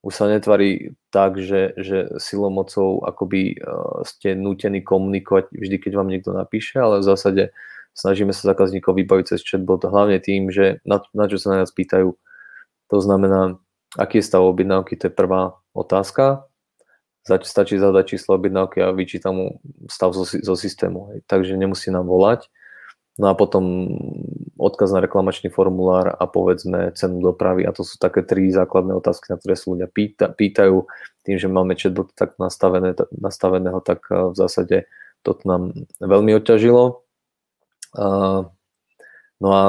Už 0.02 0.12
sa 0.12 0.26
netvarí 0.26 0.97
tak, 1.08 1.40
že, 1.40 1.72
že 1.80 2.20
silou 2.20 2.52
mocou 2.52 3.00
akoby 3.04 3.56
uh, 3.60 4.04
ste 4.04 4.36
nútení 4.36 4.84
komunikovať 4.84 5.52
vždy, 5.52 5.76
keď 5.80 5.92
vám 5.96 6.08
niekto 6.12 6.36
napíše, 6.36 6.76
ale 6.76 7.00
v 7.00 7.08
zásade 7.08 7.42
snažíme 7.96 8.30
sa 8.30 8.54
zákazníkov 8.54 8.94
vybaviť 8.94 9.34
cez 9.34 9.40
chatbot, 9.42 9.82
hlavne 9.82 10.22
tým, 10.22 10.52
že 10.52 10.78
na, 10.86 11.02
na 11.16 11.24
čo 11.26 11.40
sa 11.40 11.58
nás 11.58 11.74
pýtajú. 11.74 12.14
To 12.88 12.98
znamená, 13.00 13.58
aký 13.96 14.20
je 14.20 14.28
stav 14.28 14.44
objednávky, 14.44 14.94
to 14.96 15.08
je 15.08 15.14
prvá 15.14 15.56
otázka. 15.74 16.44
Stačí 17.28 17.76
zadať 17.76 18.16
číslo 18.16 18.40
objednávky 18.40 18.80
a 18.80 18.94
vyčítam 18.94 19.36
mu 19.36 19.46
stav 19.92 20.16
zo, 20.16 20.24
zo 20.24 20.54
systému. 20.56 21.20
Takže 21.28 21.60
nemusí 21.60 21.92
nám 21.92 22.08
volať. 22.08 22.48
No 23.18 23.26
a 23.26 23.34
potom 23.34 23.90
odkaz 24.54 24.94
na 24.94 25.02
reklamačný 25.02 25.50
formulár 25.50 26.14
a 26.14 26.22
povedzme 26.30 26.94
cenu 26.94 27.18
dopravy. 27.18 27.66
A 27.66 27.74
to 27.74 27.82
sú 27.82 27.98
také 27.98 28.22
tri 28.22 28.54
základné 28.54 28.94
otázky, 28.94 29.34
na 29.34 29.38
ktoré 29.42 29.58
sa 29.58 29.74
ľudia 29.74 29.88
pýta, 29.90 30.30
pýtajú. 30.30 30.86
Tým, 31.26 31.36
že 31.38 31.50
máme 31.50 31.74
chatbot 31.74 32.14
tak 32.14 32.38
nastavené, 32.38 32.94
nastaveného, 33.10 33.82
tak 33.82 34.06
v 34.06 34.34
zásade 34.38 34.86
toto 35.26 35.42
nám 35.50 35.74
veľmi 35.98 36.30
odťažilo. 36.38 37.02
No 39.38 39.48
a 39.54 39.62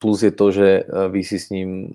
plus 0.00 0.24
je 0.24 0.32
to, 0.32 0.46
že 0.48 0.68
e, 0.80 0.82
vy 1.12 1.20
si 1.20 1.36
s 1.36 1.52
ním, 1.52 1.92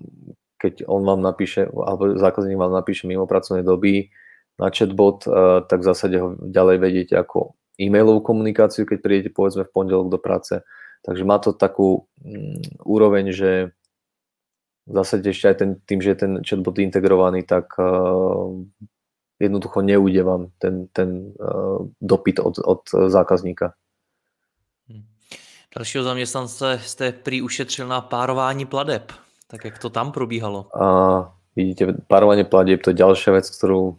keď 0.62 0.86
on 0.86 1.02
vám 1.02 1.20
napíše, 1.22 1.66
alebo 1.66 2.14
zákazník 2.14 2.54
vám 2.54 2.70
napíše 2.70 3.10
mimo 3.10 3.26
pracovnej 3.26 3.66
doby 3.66 4.14
na 4.62 4.70
chatbot, 4.70 5.26
e, 5.26 5.30
tak 5.66 5.82
v 5.82 5.88
zásade 5.90 6.16
ho 6.22 6.38
ďalej 6.38 6.76
vedieť 6.78 7.08
ako 7.18 7.58
e-mailovú 7.80 8.20
komunikáciu, 8.20 8.84
keď 8.84 8.98
prídete 9.00 9.30
povedzme 9.32 9.64
v 9.64 9.72
pondelok 9.72 10.12
do 10.12 10.20
práce. 10.20 10.60
Takže 11.00 11.24
má 11.24 11.40
to 11.40 11.56
takú 11.56 12.04
mm, 12.20 12.84
úroveň, 12.84 13.32
že 13.32 13.72
v 14.84 14.92
zásade 14.92 15.30
ešte 15.30 15.48
aj 15.48 15.56
ten, 15.56 15.70
tým, 15.88 16.00
že 16.04 16.10
je 16.12 16.18
ten 16.18 16.32
chatbot 16.44 16.76
integrovaný, 16.76 17.46
tak 17.46 17.72
uh, 17.78 18.52
jednoducho 19.40 19.80
neujde 19.80 20.22
vám 20.22 20.50
ten, 20.58 20.90
ten 20.92 21.32
uh, 21.38 21.88
dopyt 22.00 22.42
od, 22.42 22.58
od 22.58 22.82
zákazníka. 23.08 23.72
Dalšího 25.76 26.04
zaměstnance 26.04 26.80
jste 26.82 27.12
prý 27.12 27.42
ušetřil 27.42 27.86
na 27.86 28.00
párování 28.00 28.66
pladeb. 28.66 29.12
Tak 29.46 29.64
jak 29.64 29.78
to 29.78 29.90
tam 29.90 30.12
probíhalo? 30.12 30.66
A 30.82 30.86
vidíte, 31.56 31.94
párovanie 32.06 32.44
pladeb 32.44 32.82
to 32.82 32.90
je 32.90 32.98
ďalšia 32.98 33.30
vec, 33.34 33.46
ktorú, 33.50 33.98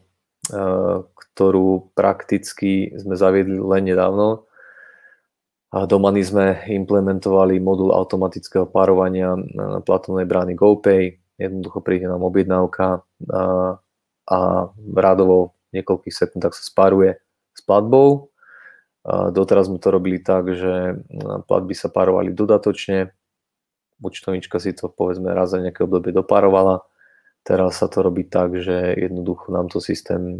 ktorú 1.42 1.98
prakticky 1.98 2.94
sme 2.94 3.18
zaviedli 3.18 3.58
len 3.58 3.90
nedávno. 3.90 4.46
A 5.74 5.90
do 5.90 5.98
sme 5.98 6.62
implementovali 6.70 7.58
modul 7.58 7.90
automatického 7.90 8.70
párovania 8.70 9.34
na 9.58 9.82
platovnej 9.82 10.30
brány 10.30 10.54
GoPay. 10.54 11.18
Jednoducho 11.42 11.82
príde 11.82 12.06
nám 12.06 12.22
objednávka 12.22 13.02
a, 13.34 13.44
a 14.30 14.38
rádovo 14.94 15.58
niekoľkých 15.74 16.14
sekundách 16.14 16.54
sa 16.54 16.62
spáruje 16.62 17.18
s 17.58 17.66
platbou 17.66 18.32
Doteraz 19.02 19.66
sme 19.66 19.82
to 19.82 19.90
robili 19.90 20.22
tak, 20.22 20.54
že 20.54 21.02
platby 21.50 21.74
sa 21.74 21.90
párovali 21.90 22.30
dodatočne, 22.38 23.10
účtovnička 23.98 24.62
si 24.62 24.78
to 24.78 24.94
povedzme 24.94 25.34
raz 25.34 25.50
za 25.50 25.58
nejaké 25.58 25.82
obdobie 25.82 26.14
dopárovala, 26.14 26.86
teraz 27.44 27.82
sa 27.82 27.88
to 27.90 28.06
robí 28.06 28.30
tak, 28.30 28.58
že 28.62 28.96
jednoducho 28.98 29.52
nám 29.52 29.68
to 29.68 29.82
systém 29.82 30.40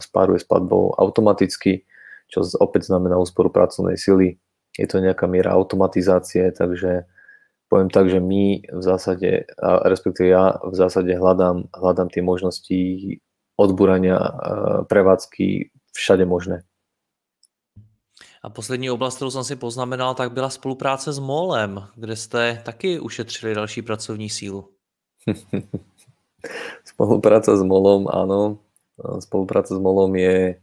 spáruje 0.00 0.40
s 0.40 0.46
platbou 0.46 0.96
automaticky, 0.96 1.84
čo 2.28 2.46
opäť 2.60 2.88
znamená 2.88 3.18
úsporu 3.18 3.50
pracovnej 3.52 3.98
sily. 4.00 4.38
Je 4.78 4.86
to 4.86 5.02
nejaká 5.02 5.26
miera 5.26 5.52
automatizácie, 5.52 6.54
takže 6.54 7.04
poviem 7.68 7.90
tak, 7.90 8.08
že 8.10 8.22
my 8.22 8.62
v 8.66 8.82
zásade, 8.82 9.46
respektíve 9.84 10.30
ja 10.30 10.58
v 10.62 10.74
zásade 10.74 11.10
hľadám, 11.14 11.70
hľadám 11.74 12.08
tie 12.08 12.22
možnosti 12.22 12.78
odbúrania 13.58 14.16
prevádzky 14.88 15.70
všade 15.92 16.24
možné. 16.24 16.64
A 18.42 18.48
poslední 18.50 18.90
oblast, 18.90 19.16
kterou 19.16 19.30
jsem 19.30 19.44
si 19.44 19.56
poznamenal, 19.56 20.14
tak 20.14 20.32
byla 20.32 20.50
spolupráce 20.50 21.12
s 21.12 21.18
MOLem, 21.18 21.88
kde 21.96 22.16
jste 22.16 22.62
taky 22.64 23.00
ušetřili 23.00 23.54
další 23.54 23.82
pracovní 23.82 24.30
sílu. 24.30 24.68
Spolupráca 26.84 27.56
s 27.56 27.62
MOLom, 27.62 28.08
áno. 28.10 28.60
Spolupráca 29.24 29.72
s 29.72 29.80
MOLom 29.80 30.12
je 30.16 30.60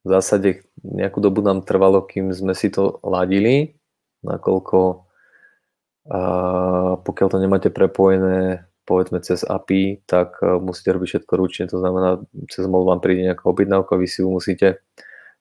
v 0.00 0.08
zásade 0.08 0.64
nejakú 0.80 1.20
dobu 1.20 1.44
nám 1.44 1.64
trvalo, 1.64 2.00
kým 2.00 2.32
sme 2.32 2.56
si 2.56 2.72
to 2.72 3.00
ladili, 3.04 3.76
nakoľko 4.24 5.06
a 6.10 6.20
pokiaľ 7.04 7.28
to 7.28 7.38
nemáte 7.38 7.68
prepojené 7.68 8.64
povedzme 8.90 9.22
cez 9.22 9.46
API, 9.46 10.02
tak 10.02 10.42
musíte 10.42 10.90
robiť 10.90 11.08
všetko 11.14 11.32
ručne, 11.38 11.64
to 11.70 11.78
znamená, 11.78 12.18
cez 12.50 12.66
MOL 12.66 12.82
vám 12.82 12.98
príde 12.98 13.22
nejaká 13.22 13.46
objednávka, 13.46 13.94
vy 13.94 14.10
si 14.10 14.26
ju 14.26 14.28
musíte 14.34 14.82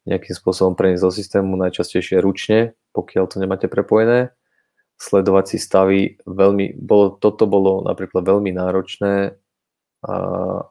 nejakým 0.05 0.37
spôsobom 0.37 0.77
preniesť 0.77 1.01
do 1.01 1.09
systému, 1.09 1.57
najčastejšie 1.57 2.21
ručne, 2.21 2.77
pokiaľ 2.93 3.25
to 3.25 3.41
nemáte 3.41 3.65
prepojené. 3.65 4.29
Sledovať 5.01 5.45
si 5.49 5.57
stavy, 5.57 5.99
veľmi, 6.29 6.77
bolo, 6.77 7.17
toto 7.17 7.49
bolo 7.49 7.81
napríklad 7.81 8.21
veľmi 8.21 8.53
náročné 8.53 9.33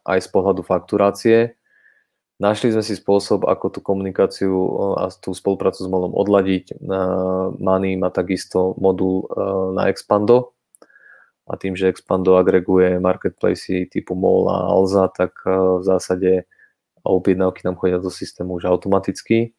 aj 0.04 0.18
z 0.24 0.28
pohľadu 0.28 0.62
fakturácie. 0.64 1.56
Našli 2.38 2.70
sme 2.70 2.86
si 2.86 2.94
spôsob, 2.94 3.44
ako 3.44 3.66
tú 3.74 3.80
komunikáciu 3.82 4.54
a 4.94 5.10
tú 5.10 5.34
spoluprácu 5.34 5.82
s 5.82 5.88
Molom 5.90 6.14
odladiť. 6.14 6.78
Money 7.58 7.98
má 7.98 8.14
takisto 8.14 8.78
modul 8.78 9.26
na 9.74 9.90
Expando, 9.90 10.54
a 11.48 11.56
tým, 11.56 11.72
že 11.72 11.88
Expando 11.88 12.36
agreguje 12.36 13.00
marketplacy 13.00 13.88
typu 13.88 14.12
MOL 14.12 14.52
a 14.52 14.68
Alza, 14.68 15.08
tak 15.08 15.32
v 15.48 15.80
zásade 15.80 16.44
objednávky 17.00 17.64
nám 17.64 17.80
chodia 17.80 17.96
do 17.96 18.12
systému 18.12 18.60
už 18.60 18.68
automaticky 18.68 19.56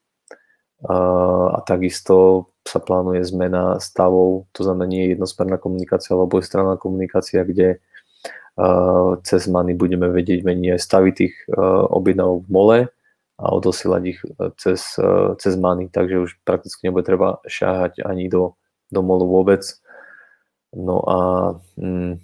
a 0.86 1.58
takisto 1.66 2.46
sa 2.62 2.78
plánuje 2.78 3.26
zmena 3.26 3.82
stavov, 3.82 4.46
to 4.54 4.62
znamená 4.62 4.86
nie 4.86 5.18
jednosmerná 5.18 5.58
komunikácia, 5.58 6.14
ale 6.14 6.30
obojstranná 6.30 6.78
komunikácia, 6.78 7.42
kde 7.42 7.82
cez 9.24 9.42
Money 9.48 9.74
budeme 9.76 10.10
vedieť 10.12 10.44
meniť 10.44 10.76
aj 10.76 10.82
stavy 10.82 11.10
tých 11.16 11.34
objednávok 11.92 12.40
v 12.44 12.52
mole 12.52 12.80
a 13.40 13.46
odosielať 13.56 14.04
ich 14.04 14.20
cez, 14.60 15.00
cez 15.40 15.54
Money, 15.56 15.88
takže 15.88 16.28
už 16.28 16.32
prakticky 16.44 16.92
nebude 16.92 17.08
treba 17.08 17.40
šáhať 17.48 18.04
ani 18.04 18.28
do, 18.28 18.60
do 18.92 19.00
molu 19.00 19.32
vôbec. 19.32 19.64
No 20.76 21.02
a 21.08 21.18
mm, 21.80 22.20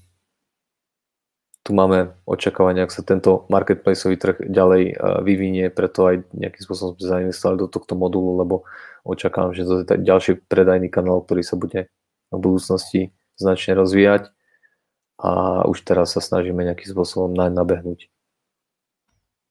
tu 1.66 1.72
máme 1.74 2.14
očakávania, 2.30 2.86
ak 2.86 2.94
sa 2.94 3.02
tento 3.02 3.50
marketplaceový 3.50 4.22
trh 4.22 4.38
ďalej 4.52 5.02
vyvinie, 5.24 5.72
preto 5.72 6.06
aj 6.06 6.30
nejakým 6.36 6.62
spôsobom 6.62 7.00
sme 7.00 7.10
zainvestovali 7.10 7.58
do 7.64 7.72
tohto 7.72 7.98
modulu, 7.98 8.38
lebo 8.38 8.56
očakávam, 9.02 9.56
že 9.56 9.64
to 9.64 9.82
je 9.82 10.04
ďalší 10.04 10.46
predajný 10.52 10.92
kanál, 10.92 11.24
ktorý 11.24 11.42
sa 11.48 11.56
bude 11.58 11.88
v 12.30 12.38
budúcnosti 12.38 13.16
značne 13.40 13.74
rozvíjať 13.80 14.35
a 15.20 15.64
už 15.68 15.84
teraz 15.88 16.16
sa 16.16 16.22
snažíme 16.22 16.64
nejakým 16.64 16.92
spôsobom 16.92 17.32
naň 17.32 17.56
nabehnúť. 17.56 18.12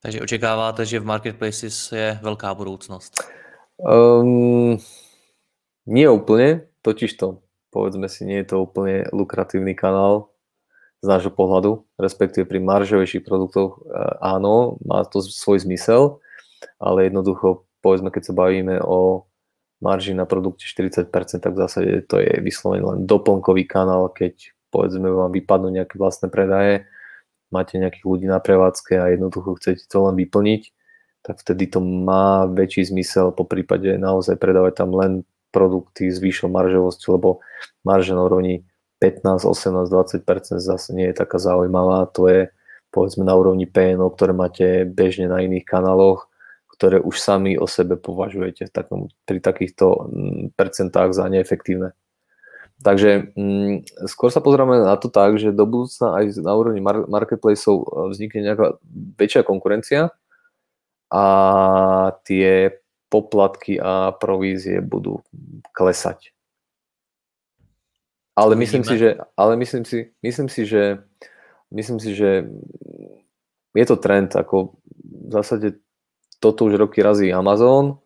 Takže 0.05 0.21
očekáváte, 0.21 0.85
že 0.85 1.01
v 1.01 1.09
marketplaces 1.09 1.89
je 1.89 2.21
veľká 2.21 2.53
budúcnosť? 2.53 3.25
Um, 3.81 4.77
nie 5.89 6.07
úplne, 6.07 6.69
totiž 6.85 7.17
to, 7.17 7.41
povedzme 7.73 8.13
si, 8.13 8.29
nie 8.29 8.45
je 8.45 8.53
to 8.53 8.57
úplne 8.61 9.09
lukratívny 9.17 9.73
kanál, 9.73 10.35
z 11.05 11.07
nášho 11.07 11.29
pohľadu, 11.29 11.85
respektíve 12.01 12.49
pri 12.49 12.65
maržovejších 12.65 13.29
produktoch 13.29 13.85
e, 13.85 13.93
áno, 14.25 14.81
má 14.89 15.05
to 15.05 15.21
svoj 15.21 15.61
zmysel, 15.61 16.25
ale 16.81 17.13
jednoducho, 17.13 17.69
povedzme, 17.85 18.09
keď 18.09 18.23
sa 18.25 18.33
bavíme 18.33 18.81
o 18.81 19.29
marži 19.85 20.17
na 20.17 20.25
produkte 20.25 20.65
40%, 20.65 21.13
tak 21.45 21.53
v 21.53 21.61
zásade 21.61 22.09
to 22.09 22.25
je 22.25 22.41
vyslovene 22.41 22.81
len 22.81 23.01
doplnkový 23.05 23.69
kanál, 23.69 24.09
keď 24.09 24.54
povedzme 24.75 25.07
vám 25.07 25.31
vypadnú 25.31 25.71
nejaké 25.71 25.95
vlastné 25.95 26.27
predaje, 26.27 26.91
máte 27.55 27.79
nejakých 27.79 28.03
ľudí 28.03 28.27
na 28.27 28.43
prevádzke 28.43 28.99
a 28.99 29.15
jednoducho 29.15 29.55
chcete 29.63 29.87
to 29.87 30.11
len 30.11 30.19
vyplniť, 30.19 30.63
tak 31.23 31.39
vtedy 31.39 31.71
to 31.71 31.79
má 31.79 32.51
väčší 32.51 32.91
zmysel, 32.91 33.31
po 33.31 33.47
prípade 33.47 33.95
naozaj 33.95 34.35
predávať 34.35 34.83
tam 34.83 34.91
len 34.99 35.23
produkty 35.55 36.11
s 36.11 36.19
vyššou 36.19 36.51
maržovosťou, 36.51 37.11
lebo 37.15 37.39
marže 37.87 38.19
na 38.19 38.27
úrovni 38.27 38.67
15, 38.99 39.47
18, 39.47 39.87
20% 39.87 40.59
zase 40.59 40.91
nie 40.91 41.15
je 41.15 41.15
taká 41.15 41.39
zaujímavá. 41.39 42.11
To 42.19 42.27
je 42.27 42.51
povedzme 42.91 43.23
na 43.23 43.39
úrovni 43.39 43.71
PNO, 43.71 44.11
ktoré 44.11 44.35
máte 44.35 44.67
bežne 44.83 45.31
na 45.31 45.47
iných 45.47 45.63
kanáloch, 45.63 46.27
ktoré 46.75 46.99
už 46.99 47.23
sami 47.23 47.55
o 47.55 47.71
sebe 47.71 47.95
považujete 47.95 48.67
takom, 48.75 49.07
pri 49.23 49.39
takýchto 49.39 50.11
mm, 50.11 50.59
percentách 50.59 51.15
za 51.15 51.31
neefektívne. 51.31 51.95
Takže 52.83 53.31
mm, 53.39 54.07
skôr 54.11 54.35
sa 54.35 54.43
pozrieme 54.43 54.83
na 54.83 54.99
to 54.99 55.07
tak, 55.07 55.39
že 55.39 55.55
do 55.55 55.63
budúcna 55.63 56.19
aj 56.19 56.25
na 56.43 56.53
úrovni 56.59 56.83
mar- 56.83 57.07
marketplaceov 57.07 57.77
e, 57.81 57.87
vznikne 58.11 58.51
nejaká 58.51 58.67
väčšia 59.15 59.43
konkurencia 59.47 60.11
a 61.07 61.25
tie 62.27 62.75
poplatky 63.07 63.79
a 63.79 64.11
provízie 64.19 64.83
budú 64.83 65.23
klesať. 65.71 66.35
Ale 68.35 68.59
myslím 68.59 68.83
si, 68.83 68.99
že, 68.99 69.15
ale 69.39 69.55
myslím 69.55 69.87
si, 69.87 70.11
myslím 70.19 70.51
si, 70.51 70.67
že, 70.67 71.07
myslím 71.71 72.03
si, 72.03 72.19
že 72.19 72.51
je 73.75 73.87
to 73.87 73.95
trend, 73.95 74.35
ako 74.35 74.75
v 74.99 75.31
zásade 75.31 75.79
toto 76.43 76.67
už 76.67 76.75
roky 76.75 76.99
razí 76.99 77.31
Amazon, 77.31 78.03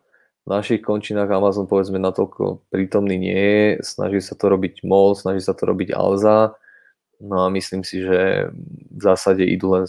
v 0.49 0.57
našich 0.57 0.81
končinách 0.81 1.29
Amazon 1.29 1.69
povedzme 1.69 2.01
natoľko 2.01 2.65
prítomný 2.73 3.21
nie 3.21 3.37
je, 3.37 3.85
snaží 3.85 4.17
sa 4.17 4.33
to 4.33 4.49
robiť 4.49 4.81
MOL, 4.81 5.13
snaží 5.13 5.45
sa 5.45 5.53
to 5.53 5.69
robiť 5.69 5.93
Alza, 5.93 6.57
no 7.21 7.45
a 7.45 7.53
myslím 7.53 7.85
si, 7.85 8.01
že 8.01 8.49
v 8.89 9.01
zásade 9.01 9.45
idú 9.45 9.77
len 9.77 9.85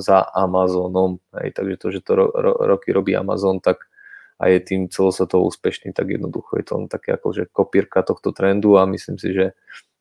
za 0.00 0.24
Amazonom, 0.32 1.20
hej, 1.36 1.52
takže 1.52 1.76
to, 1.76 1.86
že 1.92 2.00
to 2.00 2.12
ro, 2.16 2.26
ro, 2.32 2.52
roky 2.64 2.96
robí 2.96 3.12
Amazon, 3.12 3.60
tak 3.60 3.92
a 4.40 4.48
je 4.48 4.64
tým 4.64 4.88
celosvetovo 4.88 5.52
úspešný, 5.52 5.92
tak 5.92 6.16
jednoducho 6.16 6.56
je 6.56 6.64
to 6.64 6.72
len 6.80 6.88
také 6.88 7.12
ako, 7.12 7.36
že 7.36 7.52
kopírka 7.52 8.00
tohto 8.00 8.32
trendu 8.32 8.80
a 8.80 8.88
myslím 8.88 9.20
si, 9.20 9.36
že 9.36 9.52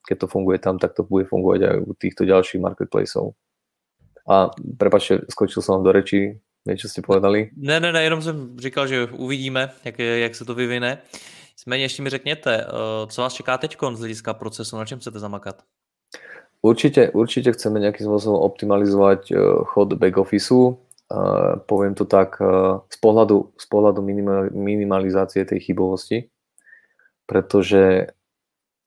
keď 0.08 0.16
to 0.26 0.28
funguje 0.32 0.64
tam, 0.64 0.80
tak 0.80 0.96
to 0.96 1.04
bude 1.04 1.28
fungovať 1.28 1.60
aj 1.60 1.78
u 1.84 1.92
týchto 1.92 2.24
ďalších 2.24 2.64
marketplaceov. 2.64 3.36
A 4.32 4.48
prepačte, 4.80 5.28
skočil 5.28 5.60
som 5.60 5.84
vám 5.84 5.84
do 5.84 5.92
reči, 5.92 6.40
niečo 6.70 6.90
ste 6.90 7.02
povedali? 7.02 7.50
Ne, 7.58 7.80
ne, 7.80 7.92
ne, 7.92 8.04
jenom 8.04 8.22
jsem 8.22 8.60
říkal, 8.60 8.88
že 8.88 9.10
uvidíme, 9.12 9.72
jak, 9.86 10.00
jak 10.00 10.36
se 10.36 10.46
to 10.46 10.56
vyvine. 10.56 11.02
Nicméně 11.58 11.84
ještě 11.84 12.02
mi 12.02 12.10
řekněte, 12.10 12.66
eh, 12.66 13.08
co 13.08 13.22
vás 13.22 13.34
čeká 13.34 13.58
teď 13.58 13.78
z 13.94 14.00
hlediska 14.00 14.34
procesu, 14.34 14.78
na 14.78 14.86
čem 14.86 15.00
chcete 15.00 15.20
zamakat? 15.20 15.64
Určite, 16.60 17.16
určite 17.16 17.56
chceme 17.56 17.80
nejakým 17.80 18.04
spôsobom 18.04 18.36
optimalizovať 18.36 19.32
eh, 19.32 19.40
chod 19.64 19.96
back 19.96 20.20
officeu 20.20 20.76
poviem 21.66 21.98
to 21.98 22.06
tak, 22.06 22.38
z 22.86 22.98
pohľadu, 23.02 23.58
z 23.58 23.66
pohľadu 23.66 24.06
minimalizácie 24.54 25.42
tej 25.42 25.60
chybovosti, 25.66 26.30
pretože 27.26 28.14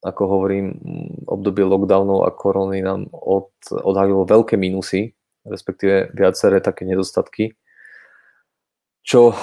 ako 0.02 0.22
hovorím, 0.26 0.78
obdobie 1.26 1.62
lockdownov 1.62 2.26
a 2.26 2.30
korony 2.34 2.82
nám 2.82 3.06
od, 3.10 3.54
odhalilo 3.70 4.26
veľké 4.26 4.58
minusy, 4.58 5.14
respektíve 5.46 6.10
viaceré 6.14 6.58
také 6.58 6.86
nedostatky, 6.86 7.54
čo, 9.02 9.34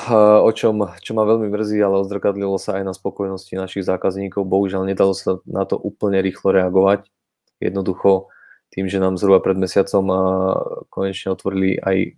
o 0.47 0.51
čom, 0.55 0.95
čo 1.03 1.11
ma 1.11 1.27
veľmi 1.27 1.51
mrzí, 1.51 1.83
ale 1.83 1.99
odzrkadlilo 1.99 2.55
sa 2.55 2.79
aj 2.79 2.83
na 2.87 2.93
spokojnosti 2.95 3.59
našich 3.59 3.83
zákazníkov. 3.83 4.47
Bohužiaľ, 4.47 4.87
nedalo 4.87 5.11
sa 5.11 5.43
na 5.43 5.67
to 5.67 5.75
úplne 5.75 6.23
rýchlo 6.23 6.55
reagovať. 6.55 7.11
Jednoducho, 7.59 8.31
tým, 8.71 8.87
že 8.87 9.03
nám 9.03 9.19
zhruba 9.19 9.43
pred 9.43 9.59
mesiacom 9.59 10.05
konečne 10.87 11.35
otvorili 11.35 11.75
aj 11.75 12.15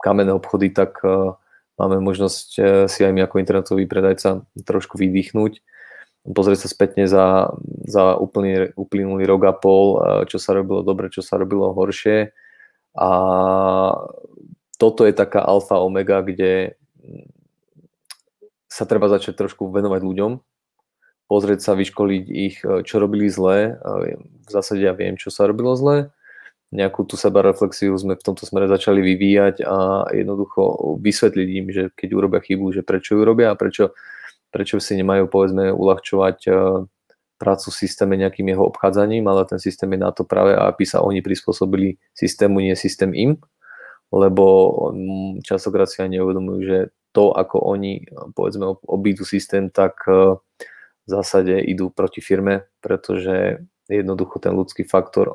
kamenné 0.00 0.32
obchody, 0.32 0.72
tak 0.72 1.04
e, 1.04 1.36
máme 1.76 2.00
možnosť 2.00 2.48
si 2.88 3.00
aj 3.04 3.12
my 3.12 3.24
ako 3.24 3.40
internetový 3.40 3.84
predajca 3.84 4.44
trošku 4.64 4.96
vydýchnuť, 5.00 5.52
pozrieť 6.32 6.64
sa 6.64 6.68
spätne 6.72 7.04
za, 7.04 7.52
za 7.84 8.16
úplný, 8.16 8.72
uplynulý 8.76 9.28
rok 9.28 9.42
a 9.48 9.52
pol, 9.52 10.00
čo 10.24 10.40
sa 10.40 10.56
robilo 10.56 10.80
dobre, 10.80 11.12
čo 11.12 11.20
sa 11.20 11.36
robilo 11.36 11.76
horšie. 11.76 12.32
A 12.96 13.10
toto 14.76 15.06
je 15.06 15.14
taká 15.14 15.42
alfa 15.44 15.78
omega, 15.80 16.22
kde 16.22 16.74
sa 18.68 18.84
treba 18.84 19.06
začať 19.06 19.38
trošku 19.38 19.70
venovať 19.70 20.02
ľuďom, 20.02 20.32
pozrieť 21.30 21.60
sa, 21.62 21.78
vyškoliť 21.78 22.24
ich, 22.26 22.56
čo 22.62 22.94
robili 22.98 23.30
zle. 23.30 23.78
V 24.44 24.50
zásade 24.50 24.82
ja 24.82 24.92
viem, 24.96 25.14
čo 25.14 25.30
sa 25.30 25.46
robilo 25.46 25.78
zle 25.78 26.14
nejakú 26.74 27.06
tú 27.06 27.14
sebareflexiu 27.14 27.94
sme 27.94 28.18
v 28.18 28.26
tomto 28.26 28.42
smere 28.42 28.66
začali 28.66 28.98
vyvíjať 28.98 29.62
a 29.62 30.10
jednoducho 30.10 30.98
vysvetliť 30.98 31.48
im, 31.54 31.66
že 31.70 31.82
keď 31.94 32.08
urobia 32.18 32.42
chybu, 32.42 32.74
že 32.74 32.82
prečo 32.82 33.14
ju 33.14 33.22
robia 33.22 33.54
a 33.54 33.58
prečo, 33.58 33.94
prečo 34.50 34.82
si 34.82 34.98
nemajú 34.98 35.30
povedzme 35.30 35.70
uľahčovať 35.70 36.38
e, 36.50 36.50
prácu 37.38 37.66
v 37.70 37.78
systéme 37.78 38.18
nejakým 38.18 38.50
jeho 38.50 38.66
obchádzaním, 38.66 39.30
ale 39.30 39.46
ten 39.46 39.62
systém 39.62 39.86
je 39.94 40.02
na 40.02 40.10
to 40.10 40.26
práve, 40.26 40.58
aby 40.58 40.82
sa 40.82 40.98
oni 40.98 41.22
prispôsobili 41.22 42.02
systému, 42.10 42.58
nie 42.58 42.74
systém 42.74 43.14
im, 43.14 43.38
lebo 44.14 44.44
častokrát 45.42 45.90
si 45.90 45.98
aj 45.98 46.14
neuvedomujú, 46.14 46.60
že 46.62 46.78
to, 47.10 47.34
ako 47.34 47.58
oni 47.74 48.06
povedzme 48.34 48.78
obídu 48.86 49.26
systém, 49.26 49.70
tak 49.70 50.02
e, 50.06 50.38
v 51.06 51.08
zásade 51.08 51.62
idú 51.62 51.90
proti 51.90 52.18
firme, 52.18 52.66
pretože 52.82 53.62
jednoducho 53.86 54.42
ten 54.42 54.54
ľudský 54.54 54.82
faktor 54.86 55.34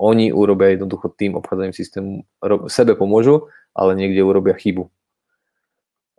oni 0.00 0.32
urobia 0.34 0.74
jednoducho 0.74 1.14
tým 1.14 1.38
obchádzaním 1.38 1.76
systému, 1.76 2.12
sebe 2.66 2.98
pomôžu, 2.98 3.50
ale 3.70 3.94
niekde 3.94 4.24
urobia 4.24 4.56
chybu. 4.58 4.90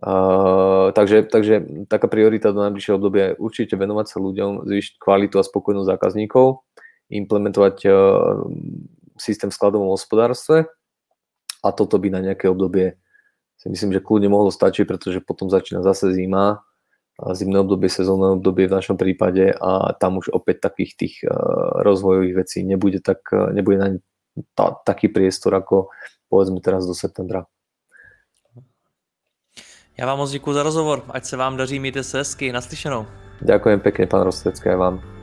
Uh, 0.03 0.91
takže, 0.91 1.31
takže 1.31 1.87
taká 1.87 2.11
priorita 2.11 2.51
do 2.51 2.59
najbližšieho 2.59 2.99
obdobia 2.99 3.31
je 3.31 3.39
určite 3.39 3.79
venovať 3.79 4.05
sa 4.11 4.17
ľuďom, 4.19 4.67
zvýšiť 4.67 4.99
kvalitu 4.99 5.39
a 5.39 5.47
spokojnosť 5.47 5.91
zákazníkov, 5.95 6.59
implementovať 7.07 7.75
uh, 7.87 7.95
systém 9.15 9.47
v 9.47 9.55
skladovom 9.55 9.95
hospodárstve 9.95 10.67
a 11.63 11.71
toto 11.71 11.95
by 11.97 12.11
na 12.11 12.19
nejaké 12.19 12.51
obdobie 12.51 12.99
si 13.57 13.71
myslím, 13.71 13.95
že 13.95 14.03
kľudne 14.03 14.27
mohlo 14.27 14.51
stačiť, 14.51 14.83
pretože 14.83 15.23
potom 15.23 15.47
začína 15.47 15.79
zase 15.81 16.11
zima 16.11 16.61
zimné 17.21 17.61
obdobie, 17.61 17.89
sezónne 17.89 18.41
obdobie 18.41 18.65
v 18.65 18.75
našom 18.75 18.97
prípade 18.97 19.53
a 19.53 19.93
tam 19.93 20.17
už 20.17 20.33
opäť 20.33 20.65
takých 20.65 20.91
tých 20.97 21.15
eh, 21.23 21.29
rozvojových 21.85 22.35
vecí 22.35 22.65
nebude, 22.65 22.99
tak, 22.99 23.21
eh, 23.29 23.53
nebude 23.53 23.77
na 23.77 23.87
ta, 24.57 24.73
taký 24.81 25.13
priestor 25.13 25.53
ako 25.53 25.93
povedzme 26.29 26.57
teraz 26.61 26.89
do 26.89 26.93
septembra. 26.93 27.45
Já 29.97 30.05
vám 30.05 30.17
moc 30.17 30.31
děkuji 30.31 30.53
za 30.53 30.63
rozhovor, 30.63 31.03
ať 31.09 31.25
se 31.25 31.37
vám 31.37 31.57
daří, 31.57 31.79
mějte 31.79 32.03
se 32.03 32.17
hezky, 32.17 32.51
naslyšenou. 32.51 33.05
Ďakujem 33.41 33.79
pekne, 33.79 34.07
pán 34.07 34.21
Rostecký, 34.21 34.69
aj 34.69 34.75
vám. 34.75 35.22